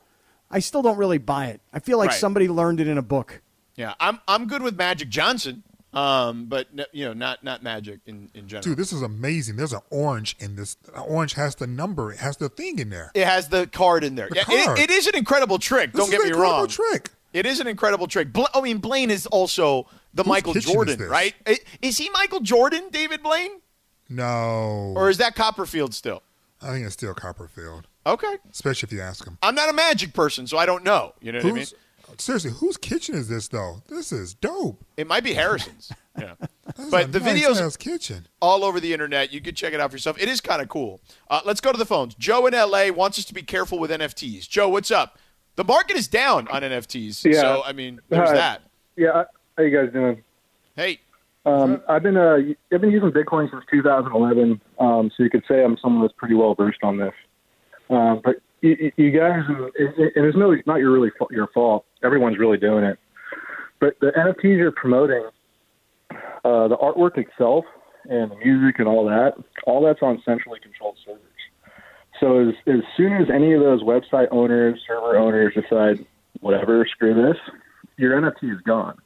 [0.50, 1.62] I still don't really buy it.
[1.72, 2.20] I feel like Right.
[2.20, 3.42] somebody learned it in a book.
[3.76, 3.94] Yeah.
[4.00, 5.64] I'm I'm good with Magic Johnson.
[5.94, 8.64] Um, but n- you know, not not Magic in in general.
[8.64, 9.56] Dude, this is amazing.
[9.58, 10.76] There's an orange in this.
[11.08, 12.12] Orange has the number.
[12.12, 13.12] It has the thing in there.
[13.14, 14.28] It has the card in there.
[14.30, 14.80] The yeah, it- card.
[14.80, 15.92] it is an incredible trick.
[15.92, 16.68] This don't is get an me incredible wrong.
[16.68, 17.12] trick.
[17.34, 18.32] It is an incredible trick.
[18.32, 21.34] Bla- I mean, Blaine is also the Michael kitchen is Jordan, right?
[21.82, 23.60] Is he Michael Jordan, David Blaine,
[24.10, 24.94] No.
[24.96, 26.24] or is that Copperfield still?
[26.62, 29.38] I think it's still Copperfield, Okay, especially if you ask him.
[29.42, 31.14] I'm not a Magic person, so I don't know.
[31.22, 31.66] You know what I mean?
[32.20, 33.82] Seriously, whose kitchen is this though?
[33.90, 34.86] This is dope.
[34.98, 35.92] It might be Harrison's.
[36.20, 36.36] yeah.
[36.92, 38.28] But the nice videos- kitchen.
[38.40, 39.34] all over the internet.
[39.34, 40.22] You can check it out for yourself.
[40.22, 41.02] It is kind of cool.
[41.30, 42.14] Uh, let's go to the phones.
[42.16, 44.48] Joe in LA wants us to be careful with NFTs.
[44.48, 45.18] Joe, what's up?
[45.56, 47.24] The market is down on NFTs.
[47.32, 47.42] Yeah.
[47.42, 48.36] So, I mean, there's Hi.
[48.36, 48.62] that.
[48.96, 49.24] Yeah,
[49.58, 50.24] how you guys doing?
[50.76, 51.00] Hey,
[51.46, 52.38] Um, I've been uh,
[52.72, 56.36] I've been using Bitcoin since 2011, um, so you could say I'm someone that's pretty
[56.36, 57.14] well versed on this.
[57.90, 59.60] Um, but you, you- guys, and
[60.16, 61.86] and it's no, not your really your fault.
[62.04, 62.98] Everyone's really doing it.
[63.80, 65.26] But the NFTs you're promoting,
[66.12, 67.66] uh, the artwork itself
[68.10, 69.34] and the music and all that,
[69.66, 71.22] all that's on centrally controlled servers.
[72.24, 76.06] So as as soon as any of those website owners, server owners decide
[76.40, 77.36] whatever, screw this,
[77.98, 78.98] your NFT is gone.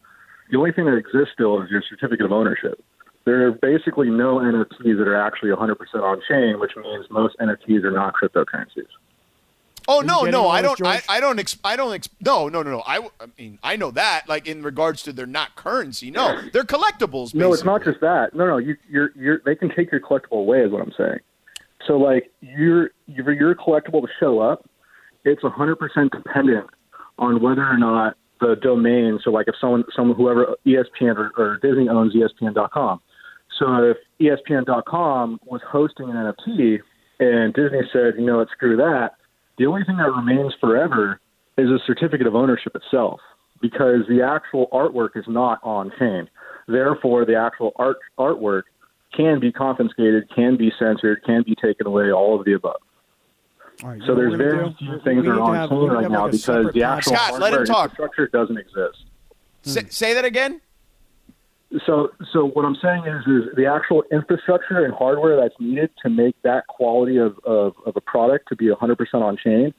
[0.52, 2.80] The only thing that exists still is your certificate of ownership.
[3.26, 7.84] There are basically no NFTs that are actually 100% on chain, which means most NFTs
[7.84, 8.88] are not cryptocurrencies.
[9.88, 10.80] Oh no, no, I don't.
[10.86, 11.40] I, I don't.
[11.40, 11.94] Ex- I don't.
[11.96, 12.84] Ex- no, no, no, no.
[12.86, 14.30] I, w- I mean, I know that.
[14.30, 16.12] Like in regards to they're not currency.
[16.12, 17.34] No, they're collectibles.
[17.34, 18.36] No, it's not just that.
[18.36, 21.20] No, no, you, you're, you're, they can take your collectible away, is what I'm saying.
[21.88, 24.70] So, like, your, your, your collectible to show up,
[25.24, 25.78] it's 100%
[26.12, 26.68] dependent
[27.18, 29.20] on whether or not the domain.
[29.24, 33.02] So, like, if someone, someone, whoever ESPN or, or Disney owns ESPN.com.
[33.58, 36.80] So, if ESPN.com was hosting an NFT
[37.20, 39.12] and Disney said, you know what, screw that,
[39.58, 41.20] the only thing that remains forever
[41.58, 43.20] is a certificate of ownership itself
[43.62, 46.30] because the actual artwork is not on chain.
[46.68, 48.64] Therefore, the actual art artwork
[49.18, 52.80] can be confiscated, can be censored, can be taken away, all of the above.
[53.84, 56.12] Right, So there's what we're gonna very few things that are on have- right have,
[56.12, 57.14] now like, because the actual.
[57.16, 59.06] Scott, hardware infrastructure doesn't exist.
[59.64, 60.62] Say, say that again.
[61.86, 66.10] So, so what I'm saying is, is the actual infrastructure and hardware that's needed to
[66.10, 69.74] make that quality of, of, of a product to be 100% on chain,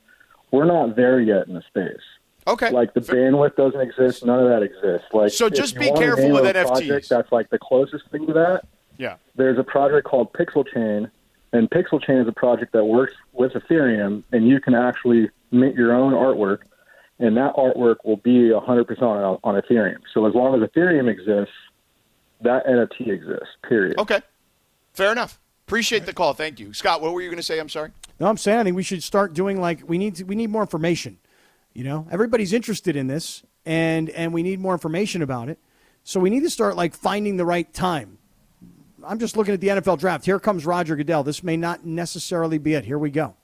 [0.51, 2.03] we're not there yet in the space.
[2.47, 2.71] Okay.
[2.71, 5.09] Like the bandwidth doesn't exist, none of that exists.
[5.13, 6.67] Like So just be careful with NFTs.
[6.67, 8.65] Project that's like the closest thing to that.
[8.99, 9.17] Yeah.
[9.37, 11.11] There's a project called Pixel Chain,
[11.53, 15.75] and Pixel Chain is a project that works with Ethereum, and you can actually mint
[15.75, 16.59] your own artwork,
[17.19, 20.01] and that artwork will be 100% on, on Ethereum.
[20.13, 21.55] So as long as Ethereum exists,
[22.43, 23.49] that NFT exists.
[23.67, 23.99] Period.
[23.99, 24.21] Okay.
[24.93, 25.41] Fair enough.
[25.67, 26.35] Appreciate the call.
[26.35, 27.03] Thank you, Scott.
[27.03, 27.59] What were you going to say?
[27.59, 27.91] I'm sorry.
[28.19, 30.51] No, I'm saying I think we should start doing like we need to, we need
[30.51, 31.19] more information.
[31.75, 35.59] You know, everybody's interested in this, and and we need more information about it.
[36.05, 38.18] So we need to start like finding the right time.
[39.05, 40.25] I'm just looking at the NFL draft.
[40.25, 41.23] Here comes Roger Goodell.
[41.23, 42.85] This may not necessarily be it.
[42.85, 43.35] Here we go.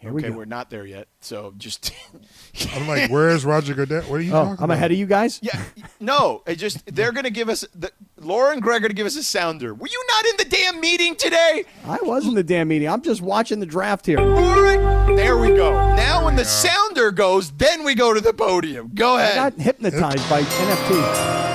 [0.00, 0.36] Here we okay, go.
[0.36, 1.08] we're not there yet.
[1.20, 1.92] So just
[2.72, 4.02] I'm like, where's Roger Goodell?
[4.02, 4.74] What are you Oh, talking I'm about?
[4.74, 5.40] ahead of you guys.
[5.42, 5.60] yeah,
[5.98, 6.44] no.
[6.46, 9.06] It just they're going to give us the Laura and Greg are going to give
[9.06, 9.74] us a sounder.
[9.74, 11.64] Were you not in the damn meeting today?
[11.84, 12.88] I was in the damn meeting.
[12.88, 14.18] I'm just watching the draft here.
[14.20, 15.72] Laura, there we go.
[15.96, 18.92] Now when the sounder goes, then we go to the podium.
[18.94, 19.56] Go I ahead.
[19.56, 21.47] got hypnotized by NFT.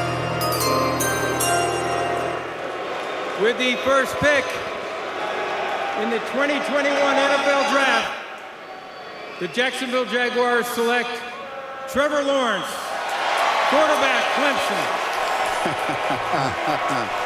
[3.44, 4.46] With the first pick
[6.00, 8.16] in the 2021 NFL Draft,
[9.42, 11.10] the Jacksonville Jaguars select
[11.92, 12.72] Trevor Lawrence,
[13.68, 14.80] quarterback, Clemson.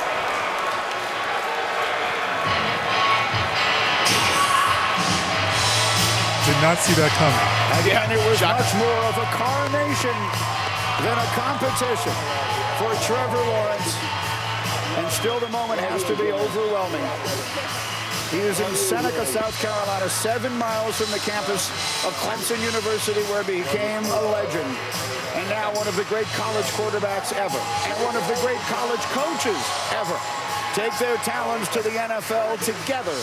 [6.48, 7.86] Did not see that coming.
[7.86, 10.18] Again, it was much more of a coronation
[11.06, 12.18] than a competition
[12.82, 14.27] for Trevor Lawrence.
[14.98, 17.06] And still, the moment has to be overwhelming.
[18.34, 21.70] He is in Seneca, South Carolina, seven miles from the campus
[22.04, 24.68] of Clemson University, where he became a legend.
[25.38, 29.06] And now one of the great college quarterbacks ever, and one of the great college
[29.14, 29.62] coaches
[29.94, 30.18] ever,
[30.74, 33.16] take their talents to the NFL together.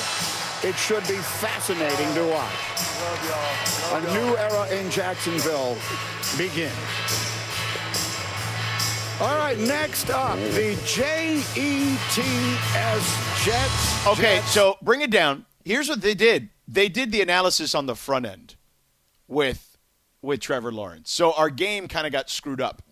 [0.62, 2.64] It should be fascinating to watch.
[3.92, 5.76] A new era in Jacksonville
[6.38, 7.33] begins.
[9.20, 11.44] All right, next up, the J-E-T-S
[13.44, 14.06] Jets.
[14.08, 14.50] Okay, Jets.
[14.50, 15.46] so bring it down.
[15.64, 16.48] Here's what they did.
[16.66, 18.56] They did the analysis on the front end.
[19.28, 19.78] with
[20.20, 21.10] with Trevor Lawrence.
[21.12, 22.82] So our game kind of got screwed up.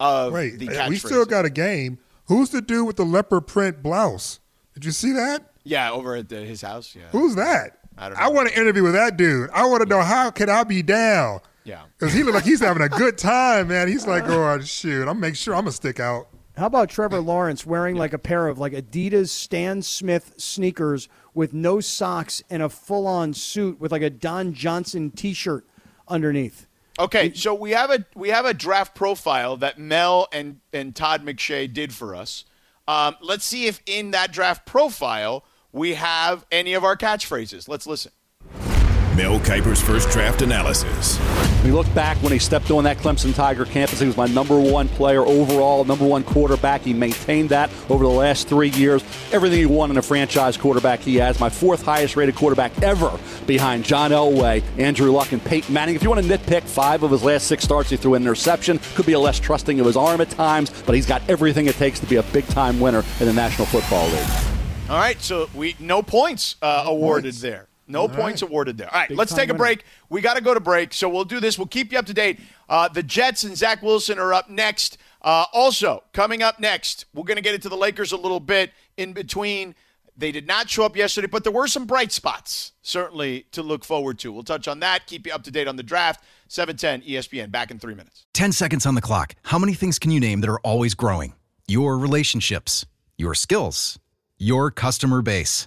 [0.00, 1.28] Of Wait, the we still catchphrases.
[1.28, 1.98] got a game.
[2.26, 4.40] Who's the dude with the leopard print blouse?
[4.74, 5.50] Did you see that?
[5.66, 6.94] yeah over at the, his house.
[6.94, 7.78] Yeah, Who's that?
[7.98, 9.50] I don't I want to interview with that dude.
[9.50, 11.40] I want to know how can I be down?
[11.64, 11.82] Yeah.
[11.98, 13.88] Because he look like he's having a good time, man.
[13.88, 16.28] He's like, oh shoot, I'm make sure I'm gonna stick out.
[16.56, 21.52] How about Trevor Lawrence wearing like a pair of like Adidas Stan Smith sneakers with
[21.52, 25.66] no socks and a full on suit with like a Don Johnson t shirt
[26.06, 26.68] underneath?
[26.98, 31.24] Okay, so we have a we have a draft profile that Mel and and Todd
[31.24, 32.44] McShay did for us.
[32.86, 37.68] Um, let's see if in that draft profile we have any of our catchphrases.
[37.68, 38.12] Let's listen.
[39.16, 41.18] Mel Kiper's first draft analysis.
[41.18, 44.26] When you look back when he stepped on that Clemson Tiger campus, he was my
[44.26, 46.80] number one player overall, number one quarterback.
[46.80, 49.04] He maintained that over the last three years.
[49.32, 51.38] Everything he won in a franchise quarterback he has.
[51.38, 55.94] My fourth highest rated quarterback ever behind John Elway, Andrew Luck, and Peyton Manning.
[55.94, 58.80] If you want to nitpick, five of his last six starts, he threw an interception.
[58.96, 61.76] Could be a less trusting of his arm at times, but he's got everything it
[61.76, 64.28] takes to be a big time winner in the National Football League.
[64.90, 67.40] All right, so we no points uh, awarded points.
[67.40, 67.68] there.
[67.86, 68.48] No All points right.
[68.50, 68.92] awarded there.
[68.92, 69.58] All right, Big let's take a winner.
[69.58, 69.84] break.
[70.08, 71.58] We got to go to break, so we'll do this.
[71.58, 72.40] We'll keep you up to date.
[72.68, 74.96] Uh, the Jets and Zach Wilson are up next.
[75.20, 78.72] Uh, also, coming up next, we're going to get into the Lakers a little bit
[78.96, 79.74] in between.
[80.16, 83.84] They did not show up yesterday, but there were some bright spots, certainly, to look
[83.84, 84.30] forward to.
[84.32, 86.22] We'll touch on that, keep you up to date on the draft.
[86.48, 88.24] 710 ESPN, back in three minutes.
[88.32, 89.34] 10 seconds on the clock.
[89.42, 91.34] How many things can you name that are always growing?
[91.66, 92.86] Your relationships,
[93.18, 93.98] your skills,
[94.38, 95.66] your customer base.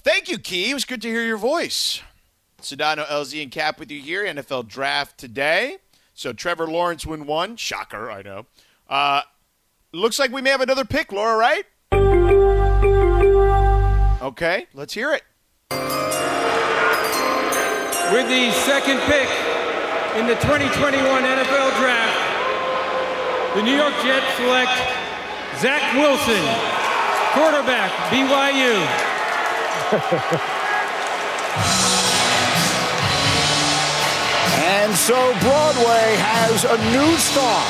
[0.00, 0.70] Thank you, Key.
[0.70, 2.00] It was good to hear your voice.
[2.62, 4.24] Sedano, LZ, and Cap with you here.
[4.24, 5.78] NFL draft today.
[6.14, 7.56] So Trevor Lawrence win one.
[7.56, 8.46] Shocker, I know.
[8.88, 9.22] Uh,
[9.92, 11.64] looks like we may have another pick, Laura, right?
[14.22, 15.22] Okay, let's hear it.
[18.10, 19.28] With the second pick
[20.16, 24.72] in the 2021 NFL Draft, the New York Jets select
[25.60, 26.42] Zach Wilson,
[27.34, 29.17] quarterback, BYU.
[34.68, 37.64] And so Broadway has a new star.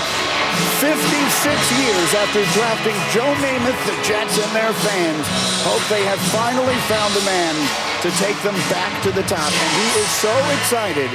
[0.83, 0.99] 56
[1.79, 5.23] years after drafting Joe Namath, the Jets and their fans
[5.63, 7.55] hope they have finally found a man
[8.03, 9.55] to take them back to the top.
[9.55, 11.11] And he is so excited.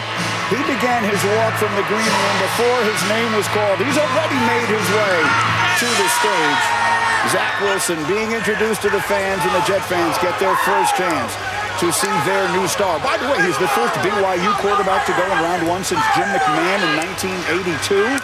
[0.55, 3.83] He began his walk from the green room before his name was called.
[3.83, 6.82] He's already made his way to the stage.
[7.31, 11.31] Zach Wilson being introduced to the fans, and the Jet fans get their first chance
[11.79, 12.99] to see their new star.
[12.99, 16.27] By the way, he's the first BYU quarterback to go in round one since Jim
[16.35, 18.19] McMahon in 1982.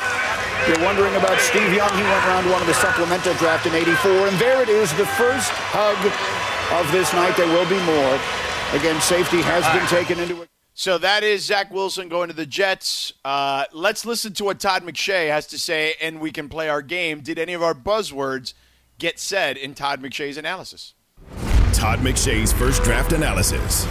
[0.68, 1.90] You're wondering about Steve Young.
[1.96, 4.28] He went round one of the supplemental draft in 84.
[4.28, 5.98] And there it is, the first hug
[6.76, 7.36] of this night.
[7.38, 8.20] There will be more.
[8.78, 10.50] Again, safety has been taken into it.
[10.74, 13.14] So that is Zach Wilson going to the Jets.
[13.26, 16.82] Uh, let's listen to what Todd McShay has to say, and we can play our
[16.82, 17.22] game.
[17.22, 18.54] Did any of our buzzwords
[19.00, 20.94] get said in Todd McShay's analysis?
[21.74, 23.86] Todd McShay's first draft analysis.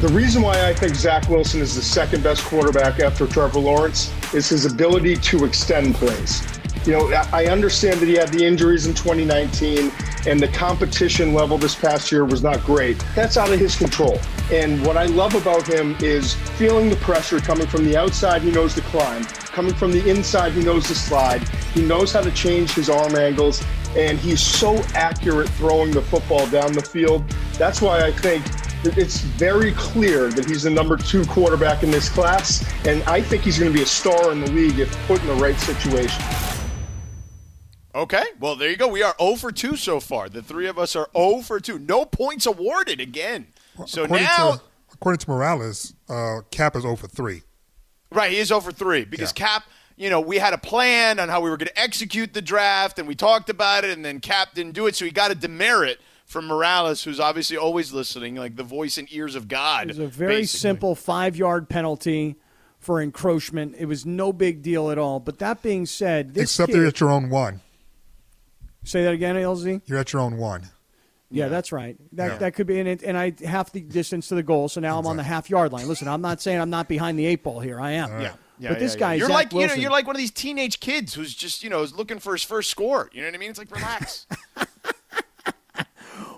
[0.00, 4.12] The reason why I think Zach Wilson is the second best quarterback after Trevor Lawrence
[4.34, 6.42] is his ability to extend plays.
[6.84, 9.92] You know, I understand that he had the injuries in 2019
[10.26, 13.04] and the competition level this past year was not great.
[13.14, 14.18] That's out of his control.
[14.52, 18.50] And what I love about him is feeling the pressure coming from the outside, he
[18.50, 19.24] knows to climb.
[19.24, 21.46] Coming from the inside, he knows to slide.
[21.72, 23.62] He knows how to change his arm angles,
[23.96, 27.24] and he's so accurate throwing the football down the field.
[27.58, 28.44] That's why I think
[28.84, 33.42] it's very clear that he's the number two quarterback in this class, and I think
[33.44, 36.24] he's going to be a star in the league if put in the right situation.
[37.94, 38.88] Okay, well, there you go.
[38.88, 40.28] We are 0 for 2 so far.
[40.28, 41.78] The three of us are 0 for 2.
[41.78, 43.48] No points awarded again.
[43.86, 44.60] So according now, to,
[44.94, 47.42] according to Morales, uh, Cap is 0 for 3.
[48.10, 49.64] right, he is 0 for 3 because Cap,
[49.96, 52.98] you know, we had a plan on how we were going to execute the draft,
[52.98, 55.34] and we talked about it, and then Cap didn't do it, so he got a
[55.34, 59.84] demerit from Morales, who's obviously always listening, like the voice and ears of God.
[59.84, 60.58] It was a very basically.
[60.60, 62.36] simple five yard penalty
[62.78, 63.74] for encroachment.
[63.78, 65.20] It was no big deal at all.
[65.20, 67.60] But that being said, this Except kid, they're at your own one.
[68.84, 69.82] Say that again, LZ.
[69.86, 70.68] You're at your own one.
[71.30, 71.96] Yeah, that's right.
[72.12, 72.38] That Yeah.
[72.38, 74.68] that could be in it, and I half the distance to the goal.
[74.68, 75.88] So now I'm on the half yard line.
[75.88, 77.80] Listen, I'm not saying I'm not behind the eight ball here.
[77.80, 78.20] I am.
[78.20, 78.34] Yeah.
[78.58, 80.30] Yeah, but this yeah, guy, you're Zach like you know, you're like one of these
[80.30, 83.10] teenage kids who's just you know is looking for his first score.
[83.12, 83.50] You know what I mean?
[83.50, 84.26] It's like relax.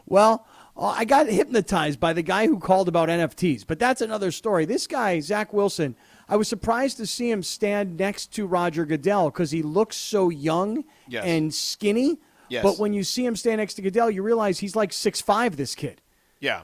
[0.06, 4.30] Well, uh, I got hypnotized by the guy who called about NFTs, but that's another
[4.30, 4.64] story.
[4.64, 5.96] This guy, Zach Wilson,
[6.28, 10.28] I was surprised to see him stand next to Roger Goodell because he looks so
[10.28, 11.24] young Yes.
[11.24, 12.18] and skinny.
[12.48, 12.62] Yes.
[12.62, 15.56] But when you see him stand next to Goodell, you realize he's like six five.
[15.56, 16.00] This kid.
[16.40, 16.62] Yeah.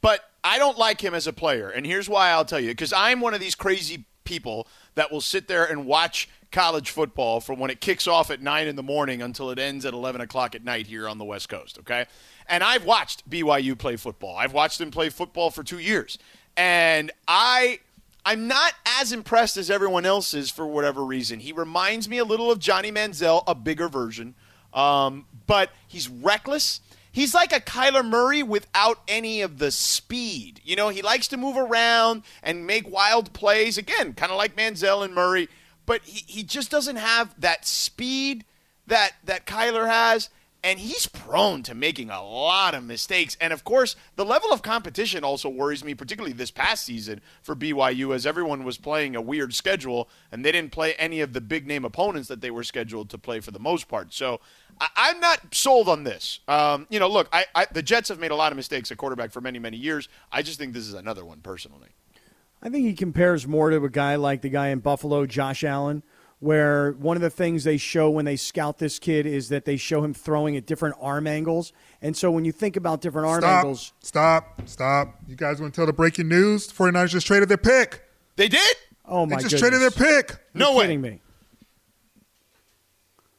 [0.00, 1.68] But I don't like him as a player.
[1.68, 2.68] And here's why I'll tell you.
[2.68, 7.40] Because I'm one of these crazy people that will sit there and watch college football
[7.40, 10.20] from when it kicks off at 9 in the morning until it ends at 11
[10.20, 11.78] o'clock at night here on the West Coast.
[11.78, 12.06] Okay.
[12.48, 14.36] And I've watched BYU play football.
[14.36, 16.18] I've watched them play football for two years.
[16.56, 17.80] And I.
[18.28, 21.38] I'm not as impressed as everyone else is for whatever reason.
[21.38, 24.34] He reminds me a little of Johnny Manziel, a bigger version,
[24.76, 26.80] um, but he's reckless.
[27.10, 30.60] He's like a Kyler Murray without any of the speed.
[30.62, 33.78] You know, he likes to move around and make wild plays.
[33.78, 35.48] Again, kind of like Manziel and Murray,
[35.86, 38.44] but he, he just doesn't have that speed
[38.86, 40.28] that that Kyler has.
[40.66, 43.36] And he's prone to making a lot of mistakes.
[43.40, 47.54] And of course, the level of competition also worries me, particularly this past season for
[47.54, 51.40] BYU, as everyone was playing a weird schedule and they didn't play any of the
[51.40, 54.12] big name opponents that they were scheduled to play for the most part.
[54.12, 54.40] So
[54.80, 56.40] I, I'm not sold on this.
[56.48, 58.98] Um, you know, look, I, I, the Jets have made a lot of mistakes at
[58.98, 60.08] quarterback for many, many years.
[60.32, 61.90] I just think this is another one personally.
[62.60, 66.02] I think he compares more to a guy like the guy in Buffalo, Josh Allen,
[66.40, 69.76] where one of the things they show when they scout this kid is that they
[69.76, 71.72] show him throwing at different arm angles.
[72.02, 73.58] And so when you think about different arm Stop.
[73.64, 74.62] angles, Stop.
[74.66, 75.16] Stop.
[75.26, 76.68] You guys want to tell the breaking news?
[76.70, 78.02] 49ers just traded their pick.
[78.36, 78.76] They did?
[79.08, 79.38] oh my God.
[79.38, 79.80] They just goodness.
[79.80, 80.38] traded their pick.
[80.52, 80.84] No You're way.
[80.84, 81.20] kidding me.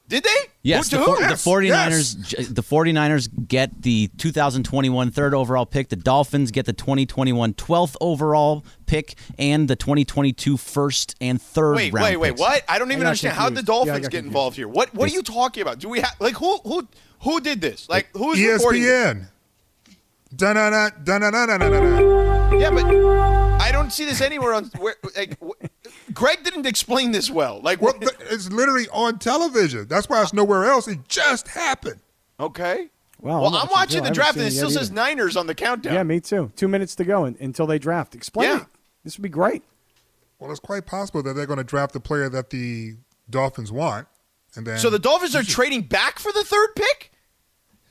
[0.09, 0.29] Did they?
[0.63, 1.27] Yes, Who- the, to four- who?
[1.27, 5.89] the 49ers the 49ers get the 2021 third overall pick.
[5.89, 11.93] The Dolphins get the 2021 12th overall pick and the 2022 first and third Wait,
[11.93, 12.29] round wait, wait.
[12.29, 12.39] picks.
[12.39, 12.63] What?
[12.69, 13.67] I don't even got understand how the confused.
[13.67, 14.25] Yeah, Dolphins get confused.
[14.27, 14.67] involved here.
[14.69, 15.79] What What are you talking about?
[15.79, 16.87] Do we have like who who
[17.23, 17.89] who did this?
[17.89, 18.91] Like who's reporting this?
[19.13, 19.27] ESPN.
[20.35, 22.57] Da-na-na, da-na-na-na-na-na.
[22.57, 22.83] Yeah, but
[23.59, 24.95] I don't see this anywhere on where.
[25.15, 25.65] Like, wh-
[26.13, 27.59] Greg didn't explain this well.
[27.61, 28.01] Like, Well, what?
[28.19, 29.87] th- it's literally on television.
[29.87, 30.87] That's why it's nowhere else.
[30.87, 31.99] It just happened.
[32.39, 32.89] okay.
[33.19, 34.91] Wow, Well, I'm watching, watching the draft, and it it still yet says.
[34.91, 35.91] Niners on the countdown.
[35.95, 36.51] Yeah, me too.
[36.55, 38.13] Two minutes to go in, until they draft.
[38.13, 38.57] Explain Yeah.
[38.61, 38.67] it.
[39.03, 39.63] This would be great.
[40.37, 42.93] Well, it's quite possible that they're going to draft the player that the
[43.27, 44.07] Dolphins want,
[44.55, 47.11] and then So the Dolphins are trading back for the third pick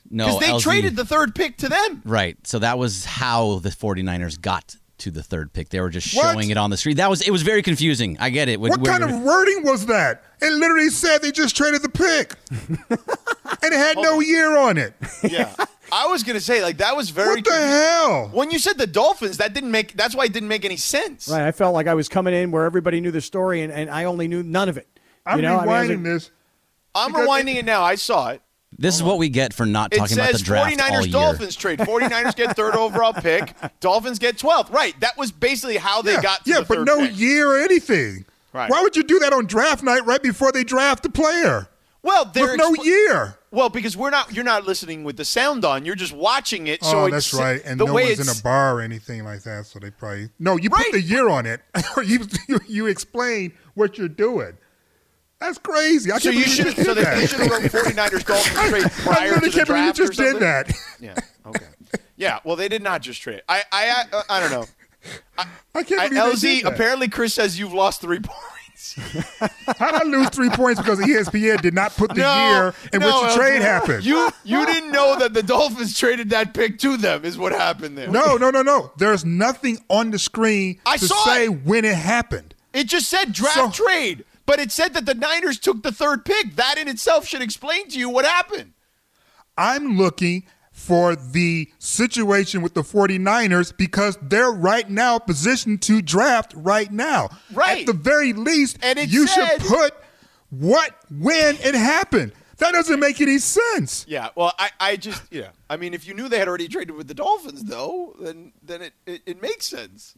[0.09, 2.02] No, because they LZ traded the third pick to them.
[2.05, 2.37] Right.
[2.46, 5.68] So that was how the 49ers got to the third pick.
[5.68, 6.32] They were just What?
[6.32, 6.96] showing it on the street.
[6.96, 8.16] That was it was very confusing.
[8.20, 8.59] I get it.
[8.61, 10.22] When- What when- kind of wording was that?
[10.40, 12.35] It literally said they just traded the pick,
[12.68, 12.78] and
[13.62, 14.94] it had no year on it.
[15.22, 15.52] Yeah,
[15.92, 17.37] I was gonna say like that was very.
[17.37, 18.28] What the hell?
[18.32, 19.94] When you said the Dolphins, that didn't make.
[19.96, 21.28] That's why it didn't make any sense.
[21.28, 21.46] Right.
[21.46, 24.04] I felt like I was coming in where everybody knew the story, and, and I
[24.04, 24.87] only knew none of it.
[25.24, 25.56] I'm you know?
[25.59, 26.30] I mean, rewinding like- this.
[26.94, 27.82] I'm Because rewinding it now.
[27.82, 28.40] I saw it.
[28.78, 31.00] This is what we get for not It talking about the says draft 49ers all
[31.02, 31.12] year.
[31.12, 31.78] Dolphins trade.
[31.78, 33.54] 49ers get third overall pick.
[33.80, 34.70] Dolphins get 12th.
[34.70, 34.98] Right.
[35.00, 37.18] That was basically how they yeah, got to yeah, the but third no pick.
[37.18, 38.24] year or anything.
[38.52, 38.70] Right.
[38.70, 41.68] Why would you do that on draft night right before they draft the player?
[42.02, 43.36] Well, they're no year.
[43.50, 44.32] Well, because we're not.
[44.32, 45.84] You're not listening with the sound on.
[45.84, 46.84] You're just watching it.
[46.84, 47.60] So oh, that's right.
[47.64, 50.28] And the no way one's in a bar or anything like that, so they probably
[50.38, 50.56] no.
[50.56, 50.84] You Right.
[50.84, 51.62] put the year on it,
[51.96, 54.56] or you, you you explain what you're doing.
[55.46, 56.11] That's crazy.
[56.12, 56.74] I So you should.
[56.74, 59.66] did So they, should have wrote 49ers Dolphins trade I prior really to the can't
[59.68, 60.40] believe you draft or just did something?
[60.40, 60.72] that.
[61.00, 61.14] Yeah.
[61.46, 61.64] Okay.
[62.16, 62.40] Yeah.
[62.44, 63.42] Well, they did not just trade.
[63.48, 63.62] I.
[63.70, 63.88] I.
[64.12, 64.64] I, uh, I don't know.
[65.74, 66.56] I can't I, believe they LZ.
[66.56, 66.72] did that.
[66.74, 68.94] Apparently, Chris says you've lost three points.
[69.78, 73.22] How did I lose three points because ESPN did not put the year in no,
[73.22, 74.04] which the trade happened?
[74.04, 77.24] You you didn't know that the Dolphins traded that pick to them.
[77.24, 78.09] Is what happened there.
[78.11, 78.90] no, no, no, no.
[78.96, 81.64] There's nothing on the screen I to saw say it.
[81.64, 82.54] when it happened.
[82.72, 86.24] It just said draft So- trade, but it said that the Niners took the third
[86.24, 86.56] pick.
[86.56, 88.72] That in itself should explain to you what happened.
[89.59, 96.52] I'm looking for the situation with the 49ers because they're right now positioned to draft
[96.54, 97.30] right now.
[97.52, 97.80] Right.
[97.80, 99.94] At the very least, And it you said- should put
[100.50, 102.32] what, when it happened.
[102.59, 104.06] That doesn't make any sense.
[104.09, 105.48] Yeah, well, I, I just, yeah.
[105.68, 108.80] I mean, if you knew they had already traded with the Dolphins, though, then then
[108.80, 110.14] it, it, it makes sense.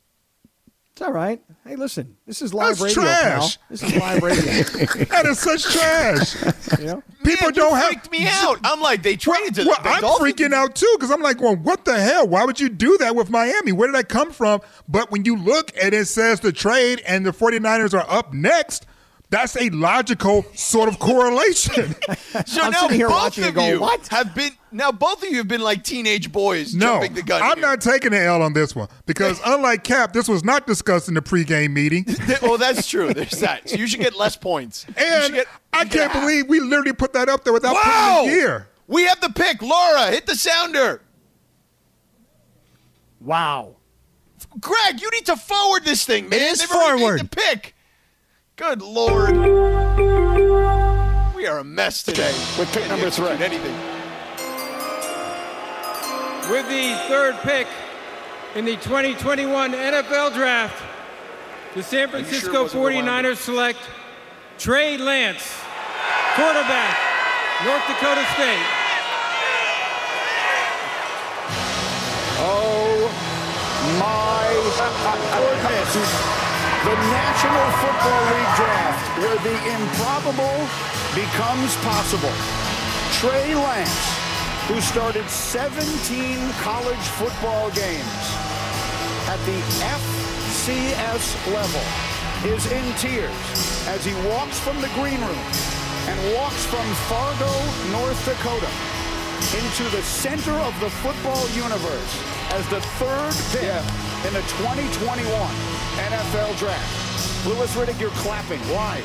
[0.99, 1.40] It's all right.
[1.64, 3.57] Hey, listen, this is live That's radio, trash.
[3.57, 3.66] pal.
[3.70, 4.42] This is live radio.
[5.05, 6.34] that is such trash.
[6.80, 7.03] you know?
[7.22, 8.59] People Man, don't you have freaked me out.
[8.64, 10.34] I'm like, they traded to Well, the I'm Dolphins.
[10.34, 12.26] freaking out too because I'm like, well, what the hell?
[12.26, 13.70] Why would you do that with Miami?
[13.70, 14.61] Where did that come from?
[14.88, 18.84] But when you look and it says the trade and the 49ers are up next,
[19.31, 21.95] That's a logical sort of correlation.
[22.47, 25.22] So I'm now sitting here both of and going, you "What?" have been now both
[25.22, 27.43] of you have been like teenage boys no, jumping the gun.
[27.43, 27.66] I'm here.
[27.66, 31.14] not taking the L on this one because unlike Cap, this was not discussed in
[31.14, 32.05] the pregame meeting.
[32.43, 33.12] oh, that's true.
[33.12, 33.68] There's that.
[33.68, 34.87] So you should get less points.
[34.97, 36.22] And get- I can't half.
[36.22, 38.16] believe we literally put that up there without Wow!
[38.20, 38.68] putting the year.
[38.87, 39.61] We have the pick.
[39.62, 41.01] Laura, hit the sounder.
[43.20, 43.76] Wow.
[44.61, 46.41] Greg, you need to forward this thing, man.
[46.41, 47.16] is forward.
[47.16, 47.74] made the pick.
[48.59, 49.37] Good lord.
[51.37, 52.35] We are a mess today.
[52.59, 53.29] With pick number three.
[53.29, 53.73] Anything.
[56.51, 57.69] With the third pick
[58.57, 60.75] in the 2021 NFL Draft,
[61.77, 63.79] the San you sure Francisco 49ers select
[64.59, 65.55] Trey Lance,
[66.35, 66.99] quarterback,
[67.65, 68.67] North Dakota State.
[72.41, 73.07] Oh
[74.01, 74.49] my
[75.95, 76.47] goodness.
[77.07, 80.59] National Football League draft, where the improbable
[81.14, 82.34] becomes possible.
[83.14, 84.07] Trey Lance,
[84.66, 88.24] who started 17 college football games
[89.30, 91.86] at the FCS level,
[92.51, 95.46] is in tears as he walks from the green room
[96.11, 97.53] and walks from Fargo,
[97.92, 98.70] North Dakota,
[99.55, 103.68] into the center of the football universe as the third pick
[104.26, 105.26] in the 2021
[106.11, 107.46] NFL Draft.
[107.46, 108.61] Louis Riddick, you're clapping.
[108.72, 108.99] Why?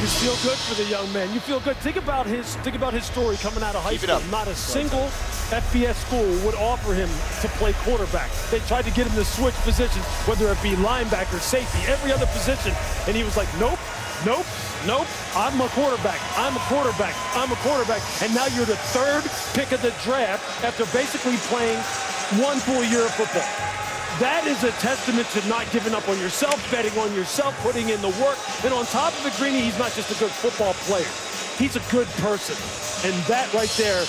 [0.00, 1.32] You feel good for the young man.
[1.34, 1.76] You feel good.
[1.78, 4.16] Think about his think about his story coming out of high Keep it school.
[4.16, 4.30] up.
[4.30, 5.08] Not a single
[5.52, 7.08] FBS school would offer him
[7.42, 8.30] to play quarterback.
[8.50, 12.26] They tried to get him to switch positions, whether it be linebacker, safety, every other
[12.26, 12.72] position,
[13.06, 13.78] and he was like, "Nope,
[14.24, 14.46] nope,
[14.86, 15.06] nope.
[15.34, 16.20] I'm a quarterback.
[16.36, 17.14] I'm a quarterback.
[17.36, 19.24] I'm a quarterback." And now you're the third
[19.54, 21.78] pick of the draft after basically playing
[22.38, 23.46] one full year of football.
[24.18, 28.00] That is a testament to not giving up on yourself, betting on yourself, putting in
[28.02, 28.36] the work.
[28.64, 31.08] And on top of it, Greeny, he's not just a good football player.
[31.56, 32.56] He's a good person.
[33.08, 34.00] And that right there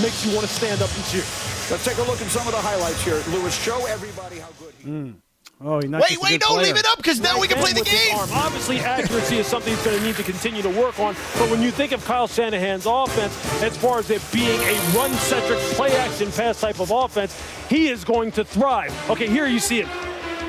[0.00, 1.24] makes you want to stand up and cheer.
[1.70, 3.20] Let's take a look at some of the highlights here.
[3.28, 4.88] Louis, show everybody how good he is.
[4.88, 5.27] Hmm.
[5.60, 6.66] Oh, he's not Wait, wait, good don't player.
[6.66, 8.14] leave it up because now we can play the game.
[8.16, 8.28] arm.
[8.32, 11.14] Obviously, accuracy is something he's going to need to continue to work on.
[11.36, 15.58] But when you think of Kyle Shanahan's offense, as far as it being a run-centric,
[15.74, 17.36] play-action, pass type of offense,
[17.68, 18.94] he is going to thrive.
[19.10, 19.88] Okay, here you see it.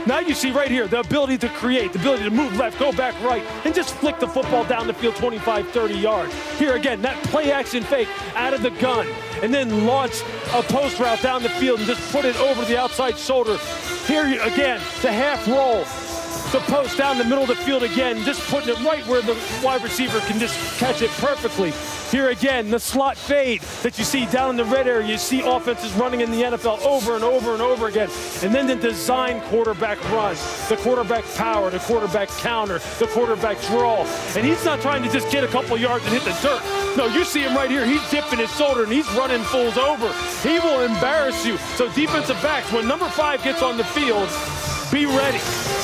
[0.06, 2.92] Now you see right here the ability to create, the ability to move left, go
[2.92, 6.34] back right, and just flick the football down the field 25, 30 yards.
[6.60, 9.08] Here again, that play action fake out of the gun,
[9.42, 10.22] and then launch
[10.54, 13.58] a post route down the field and just put it over the outside shoulder.
[14.08, 15.84] Here again, the half roll,
[16.52, 19.38] the post down the middle of the field again, just putting it right where the
[19.64, 21.72] wide receiver can just catch it perfectly.
[22.10, 25.08] Here again, the slot fade that you see down in the red area.
[25.08, 28.10] You see offenses running in the NFL over and over and over again.
[28.42, 30.36] And then the design quarterback run,
[30.70, 34.06] the quarterback power, the quarterback counter, the quarterback draw.
[34.36, 36.79] And he's not trying to just get a couple yards and hit the dirt.
[36.98, 37.86] No, you see him right here.
[37.86, 40.12] He's dipping his shoulder and he's running fools over.
[40.48, 41.58] He will embarrass you.
[41.78, 44.30] So defensive backs, when number five gets on the field,
[44.92, 45.38] be ready.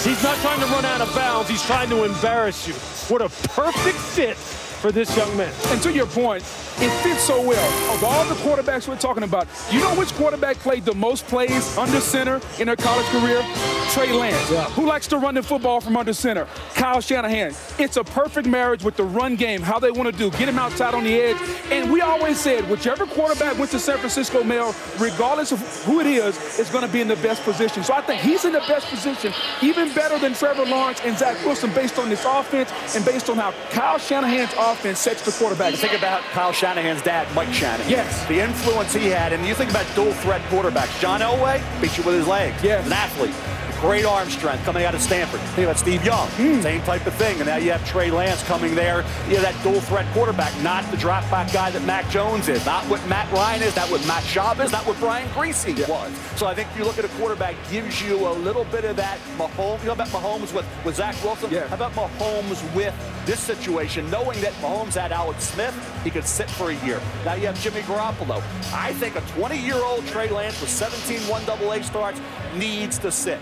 [0.04, 1.50] He's not trying to run out of bounds.
[1.50, 2.74] He's trying to embarrass you.
[3.08, 4.38] What a perfect fit
[4.86, 5.52] for this young man.
[5.70, 6.44] And to your point,
[6.78, 7.96] it fits so well.
[7.96, 11.76] Of all the quarterbacks we're talking about, you know which quarterback played the most plays
[11.76, 13.44] under center in their college career?
[13.90, 14.50] Trey Lance.
[14.76, 16.48] Who likes to run the football from under center?
[16.76, 17.56] Kyle Shanahan.
[17.80, 20.60] It's a perfect marriage with the run game, how they want to do, get him
[20.60, 21.38] outside on the edge.
[21.72, 26.06] And we always said, whichever quarterback went to San Francisco Mel, regardless of who it
[26.06, 27.84] is, is going to be in the best position.
[27.84, 29.34] So I think he's in the best position,
[29.64, 33.38] even better than Trevor Lawrence and Zach Wilson based on this offense and based on
[33.38, 35.72] how Kyle Shanahan's offense sets the quarterback.
[35.72, 37.90] You think about Kyle Shanahan's dad, Mike Shanahan.
[37.90, 38.26] Yes.
[38.28, 41.00] The influence he had, and you think about dual threat quarterbacks.
[41.00, 42.64] John Elway beat you with his legs.
[42.64, 42.86] Yes.
[42.86, 43.36] An athlete.
[43.82, 45.40] Great arm strength coming out of Stanford.
[45.42, 46.28] Think about Steve Young.
[46.30, 46.62] Hmm.
[46.62, 47.38] Same type of thing.
[47.38, 49.02] And now you have Trey Lance coming there.
[49.28, 52.66] You have that dual threat quarterback, not the drop back guy that Mac Jones is,
[52.66, 56.12] not what Matt Ryan is, not what Matt Schaub is, not what Brian Griese was.
[56.36, 58.96] So I think if you look at a quarterback, gives you a little bit of
[58.96, 59.80] that Mahomes.
[59.80, 61.52] You know about Mahomes with, with Zach Wilson?
[61.52, 61.68] Yeah.
[61.68, 62.94] How about Mahomes with
[63.26, 67.02] this situation, knowing that Mahomes had Alex Smith, he could sit for a year.
[67.24, 68.42] Now you have Jimmy Garoppolo.
[68.74, 72.22] I think a 20-year-old Trey Lance with 17 1AA starts
[72.56, 73.40] needs to sit.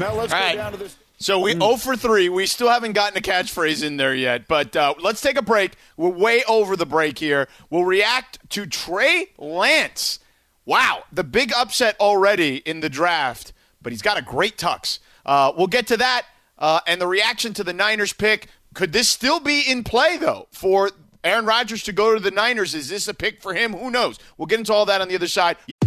[0.00, 0.56] Now let's All go right.
[0.56, 0.96] down to this.
[1.18, 2.30] So we 0 for 3.
[2.30, 5.72] We still haven't gotten a catchphrase in there yet, but uh, let's take a break.
[5.98, 7.46] We're way over the break here.
[7.68, 10.18] We'll react to Trey Lance.
[10.64, 14.98] Wow, the big upset already in the draft, but he's got a great tux.
[15.26, 16.24] Uh, we'll get to that
[16.60, 18.48] uh, and the reaction to the Niners pick.
[18.74, 20.90] Could this still be in play, though, for
[21.24, 22.74] Aaron Rodgers to go to the Niners?
[22.74, 23.72] Is this a pick for him?
[23.72, 24.18] Who knows?
[24.38, 25.56] We'll get into all that on the other side.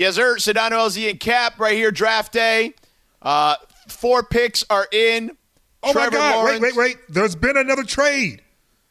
[0.00, 0.36] Yes, sir.
[0.36, 2.72] Sedano, LZ, and Cap right here, draft day.
[3.20, 5.36] Uh, four picks are in.
[5.82, 6.36] Oh Trevor my God!
[6.36, 6.60] Lawrence.
[6.62, 6.96] Wait, wait, wait!
[7.10, 8.40] There's been another trade.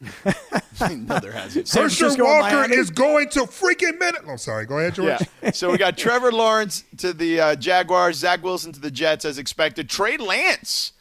[0.00, 1.68] no, there hasn't.
[1.68, 4.22] Herschel Walker is going to freaking minute.
[4.26, 4.66] I'm sorry.
[4.66, 5.20] Go ahead, George.
[5.42, 5.50] Yeah.
[5.50, 9.36] So we got Trevor Lawrence to the uh, Jaguars, Zach Wilson to the Jets as
[9.36, 9.90] expected.
[9.90, 10.92] Trey Lance.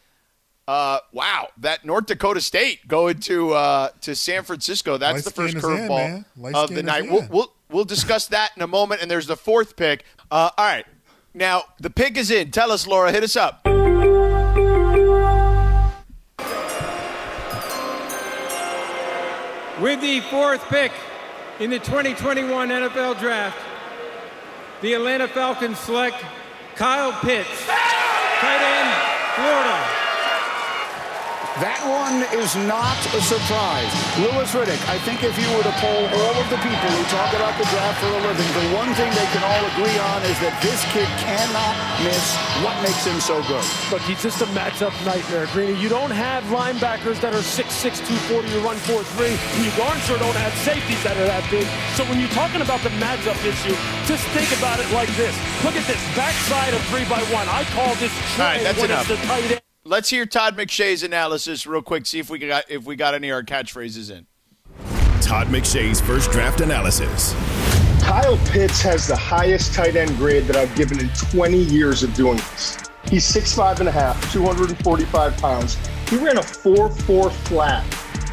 [0.68, 4.98] Uh, wow, that North Dakota State going to uh, to San Francisco.
[4.98, 7.10] That's Light the first skin is in, curveball of the night.
[7.10, 9.02] We'll, we'll we'll discuss that in a moment.
[9.02, 10.04] And there's the fourth pick.
[10.32, 10.86] Uh, all right,
[11.34, 12.52] now the pick is in.
[12.52, 13.12] Tell us, Laura.
[13.12, 13.66] Hit us up.
[19.82, 20.92] With the fourth pick
[21.60, 23.58] in the 2021 NFL Draft,
[24.82, 26.18] the Atlanta Falcons select
[26.76, 29.99] Kyle Pitts, tight end, Florida.
[31.60, 33.92] That one is not a surprise.
[34.16, 37.36] Louis Riddick, I think if you were to poll all of the people who talk
[37.36, 40.40] about the draft for a living, the one thing they can all agree on is
[40.40, 42.24] that this kid cannot miss
[42.64, 43.60] what makes him so good.
[43.92, 45.76] Look, he's just a matchup nightmare, Greeny.
[45.76, 50.16] You don't have linebackers that are 6'6", 240 to run 4'3", and you darn sure
[50.16, 51.68] don't have safeties that are that big.
[52.00, 53.76] So when you're talking about the matchup issue,
[54.08, 55.36] just think about it like this.
[55.68, 58.80] Look at this, backside of 3 by one I call this All right, tray that's
[58.80, 59.12] when enough.
[59.12, 59.69] it's the tight end.
[59.90, 62.06] Let's hear Todd McShay's analysis real quick.
[62.06, 64.28] See if we got if we got any of our catchphrases in.
[65.20, 67.34] Todd McShay's first draft analysis.
[68.00, 72.14] Kyle Pitts has the highest tight end grade that I've given in 20 years of
[72.14, 72.78] doing this.
[73.06, 75.76] He's 6'5 and a half, 245 pounds.
[76.08, 77.84] He ran a 4-4 flat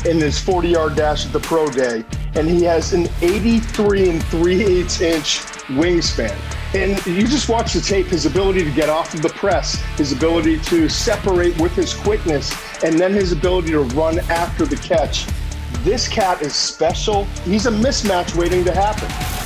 [0.06, 2.04] in his 40-yard dash at the pro day,
[2.34, 6.34] and he has an 83 and 3 8 inch wingspan.
[6.74, 10.12] And you just watch the tape, his ability to get off of the press, his
[10.12, 12.52] ability to separate with his quickness,
[12.84, 15.26] and then his ability to run after the catch.
[15.82, 17.24] This cat is special.
[17.44, 19.45] He's a mismatch waiting to happen.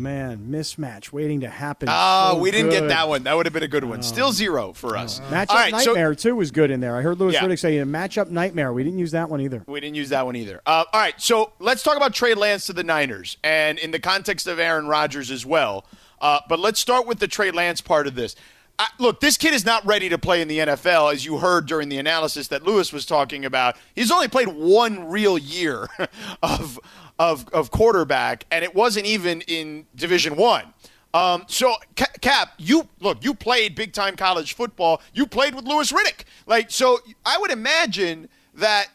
[0.00, 1.86] Oh man, mismatch waiting to happen.
[1.90, 3.24] Ah, So we didn't get that one.
[3.24, 4.02] That would have been a good one.
[4.02, 5.20] Still zero for us.
[5.28, 6.96] Matchup All right, so nightmare too was good in there.
[6.96, 7.42] I heard Lewis Yeah.
[7.42, 8.72] Riddick say a matchup nightmare.
[8.72, 9.62] We didn't use that one either.
[9.66, 10.62] We didn't use that one either.
[10.64, 13.98] Uh, all right, so let's talk about Trey Lance to the Niners, and in the
[13.98, 15.84] context of Aaron Rodgers as well.
[16.18, 18.36] Uh, but let's start with the Trey Lance part of this.
[18.78, 21.66] I, look, this kid is not ready to play in the NFL, as you heard
[21.66, 23.76] during the analysis that Louis was talking about.
[23.94, 25.86] He's only played one real year
[26.42, 26.80] of
[27.20, 30.72] of, of quarterback, and it wasn't even in Division One.
[31.12, 35.02] Um, so, Ca- Cap, you look, you played big time college football.
[35.12, 36.98] You played with Louis Riddick, like so.
[37.26, 38.86] I would imagine that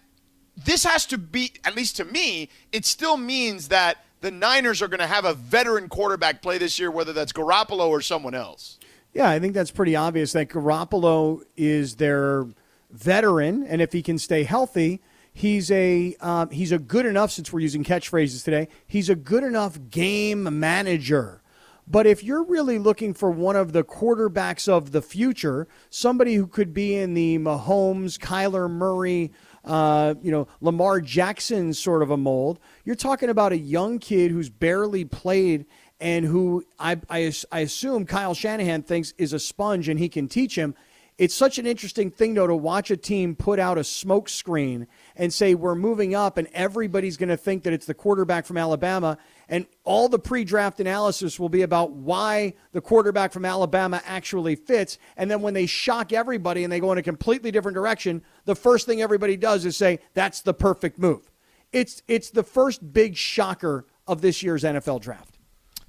[0.58, 4.88] this has to be, at least to me, it still means that the Niners are
[4.88, 8.80] going to have a veteran quarterback play this year, whether that's Garoppolo or someone else.
[9.14, 12.48] Yeah, I think that's pretty obvious that Garoppolo is their
[12.90, 15.02] veteran, and if he can stay healthy,
[15.36, 17.30] he's a um, he's a good enough.
[17.30, 21.44] Since we're using catchphrases today, he's a good enough game manager.
[21.88, 26.48] But if you're really looking for one of the quarterbacks of the future, somebody who
[26.48, 29.32] could be in the Mahomes, Kyler Murray,
[29.64, 34.32] uh, you know, Lamar Jackson sort of a mold, you're talking about a young kid
[34.32, 35.68] who's barely played
[36.00, 40.28] and who I, I, I assume Kyle Shanahan thinks is a sponge and he can
[40.28, 40.74] teach him.
[41.18, 44.86] It's such an interesting thing, though, to watch a team put out a smoke screen
[45.16, 48.58] and say, we're moving up, and everybody's going to think that it's the quarterback from
[48.58, 49.18] Alabama.
[49.48, 54.56] And all the pre draft analysis will be about why the quarterback from Alabama actually
[54.56, 54.98] fits.
[55.16, 58.56] And then when they shock everybody and they go in a completely different direction, the
[58.56, 61.32] first thing everybody does is say, that's the perfect move.
[61.72, 65.38] It's, it's the first big shocker of this year's NFL draft.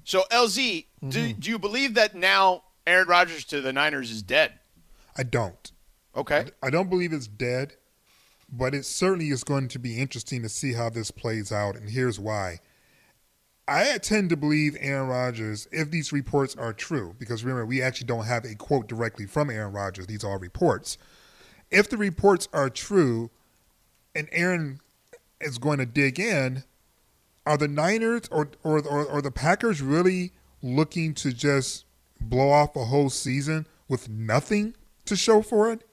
[0.05, 1.39] So, LZ, do, mm-hmm.
[1.39, 4.53] do you believe that now Aaron Rodgers to the Niners is dead?
[5.17, 5.71] I don't.
[6.15, 6.47] Okay.
[6.61, 7.75] I don't believe it's dead,
[8.51, 11.89] but it certainly is going to be interesting to see how this plays out, and
[11.89, 12.59] here's why.
[13.67, 18.07] I tend to believe Aaron Rodgers if these reports are true, because remember, we actually
[18.07, 20.07] don't have a quote directly from Aaron Rodgers.
[20.07, 20.97] These are reports.
[21.69, 23.29] If the reports are true
[24.15, 24.79] and Aaron
[25.41, 26.63] is going to dig in,
[27.45, 31.85] are the Niners or, or, or, or the Packers really looking to just
[32.21, 34.75] blow off a whole season with nothing
[35.07, 35.83] to show for it?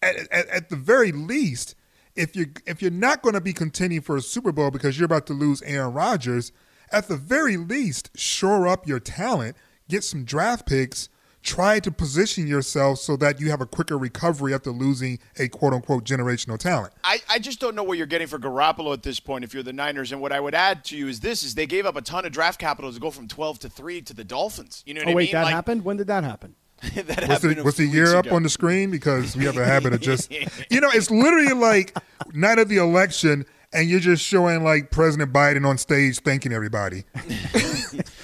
[0.00, 1.74] At, at, at the very least,
[2.14, 5.06] if you if you're not going to be contending for a Super Bowl because you're
[5.06, 6.52] about to lose Aaron Rodgers,
[6.92, 9.56] at the very least, shore up your talent,
[9.88, 11.08] get some draft picks,
[11.42, 15.72] try to position yourself so that you have a quicker recovery after losing a quote
[15.72, 16.92] unquote generational talent.
[17.04, 19.62] I, I just don't know what you're getting for Garoppolo at this point if you're
[19.62, 20.12] the Niners.
[20.12, 22.24] And what I would add to you is this is they gave up a ton
[22.24, 24.82] of draft capital to go from 12 to 3 to the Dolphins.
[24.86, 25.32] You know what oh I wait, mean?
[25.32, 25.84] that Like, happened.
[25.84, 26.54] When did that happen?
[26.94, 28.36] that Was happened the, a was the year weeks up ago.
[28.36, 28.90] on the screen?
[28.90, 30.30] Because we have a habit of just,
[30.70, 31.96] you know, it's literally like
[32.32, 37.04] night of the election and you're just showing like President Biden on stage thanking everybody.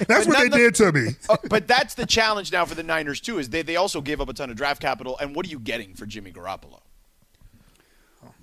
[0.09, 1.09] That's what they did to me.
[1.29, 3.39] Uh, but that's the challenge now for the Niners too.
[3.39, 5.59] Is they they also gave up a ton of draft capital, and what are you
[5.59, 6.81] getting for Jimmy Garoppolo?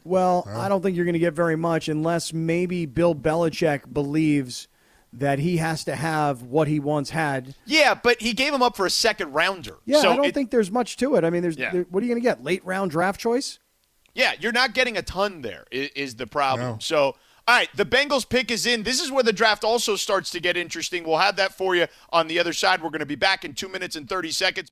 [0.03, 4.67] Well, I don't think you're going to get very much unless maybe Bill Belichick believes
[5.13, 7.55] that he has to have what he once had.
[7.65, 9.77] Yeah, but he gave him up for a second rounder.
[9.85, 11.23] Yeah, so I don't it- think there's much to it.
[11.23, 11.71] I mean, there's Yeah.
[11.71, 12.43] there- what are you going to get?
[12.43, 13.59] Late round draft choice?
[14.13, 15.65] Yeah, you're not getting a ton there.
[15.71, 16.67] Is, is the problem?
[16.71, 16.77] No.
[16.79, 17.15] So,
[17.47, 18.83] all right, the Bengals pick is in.
[18.83, 21.03] This is where the draft also starts to get interesting.
[21.05, 22.81] We'll have that for you on the other side.
[22.83, 24.69] We're going to be back in two minutes and thirty seconds.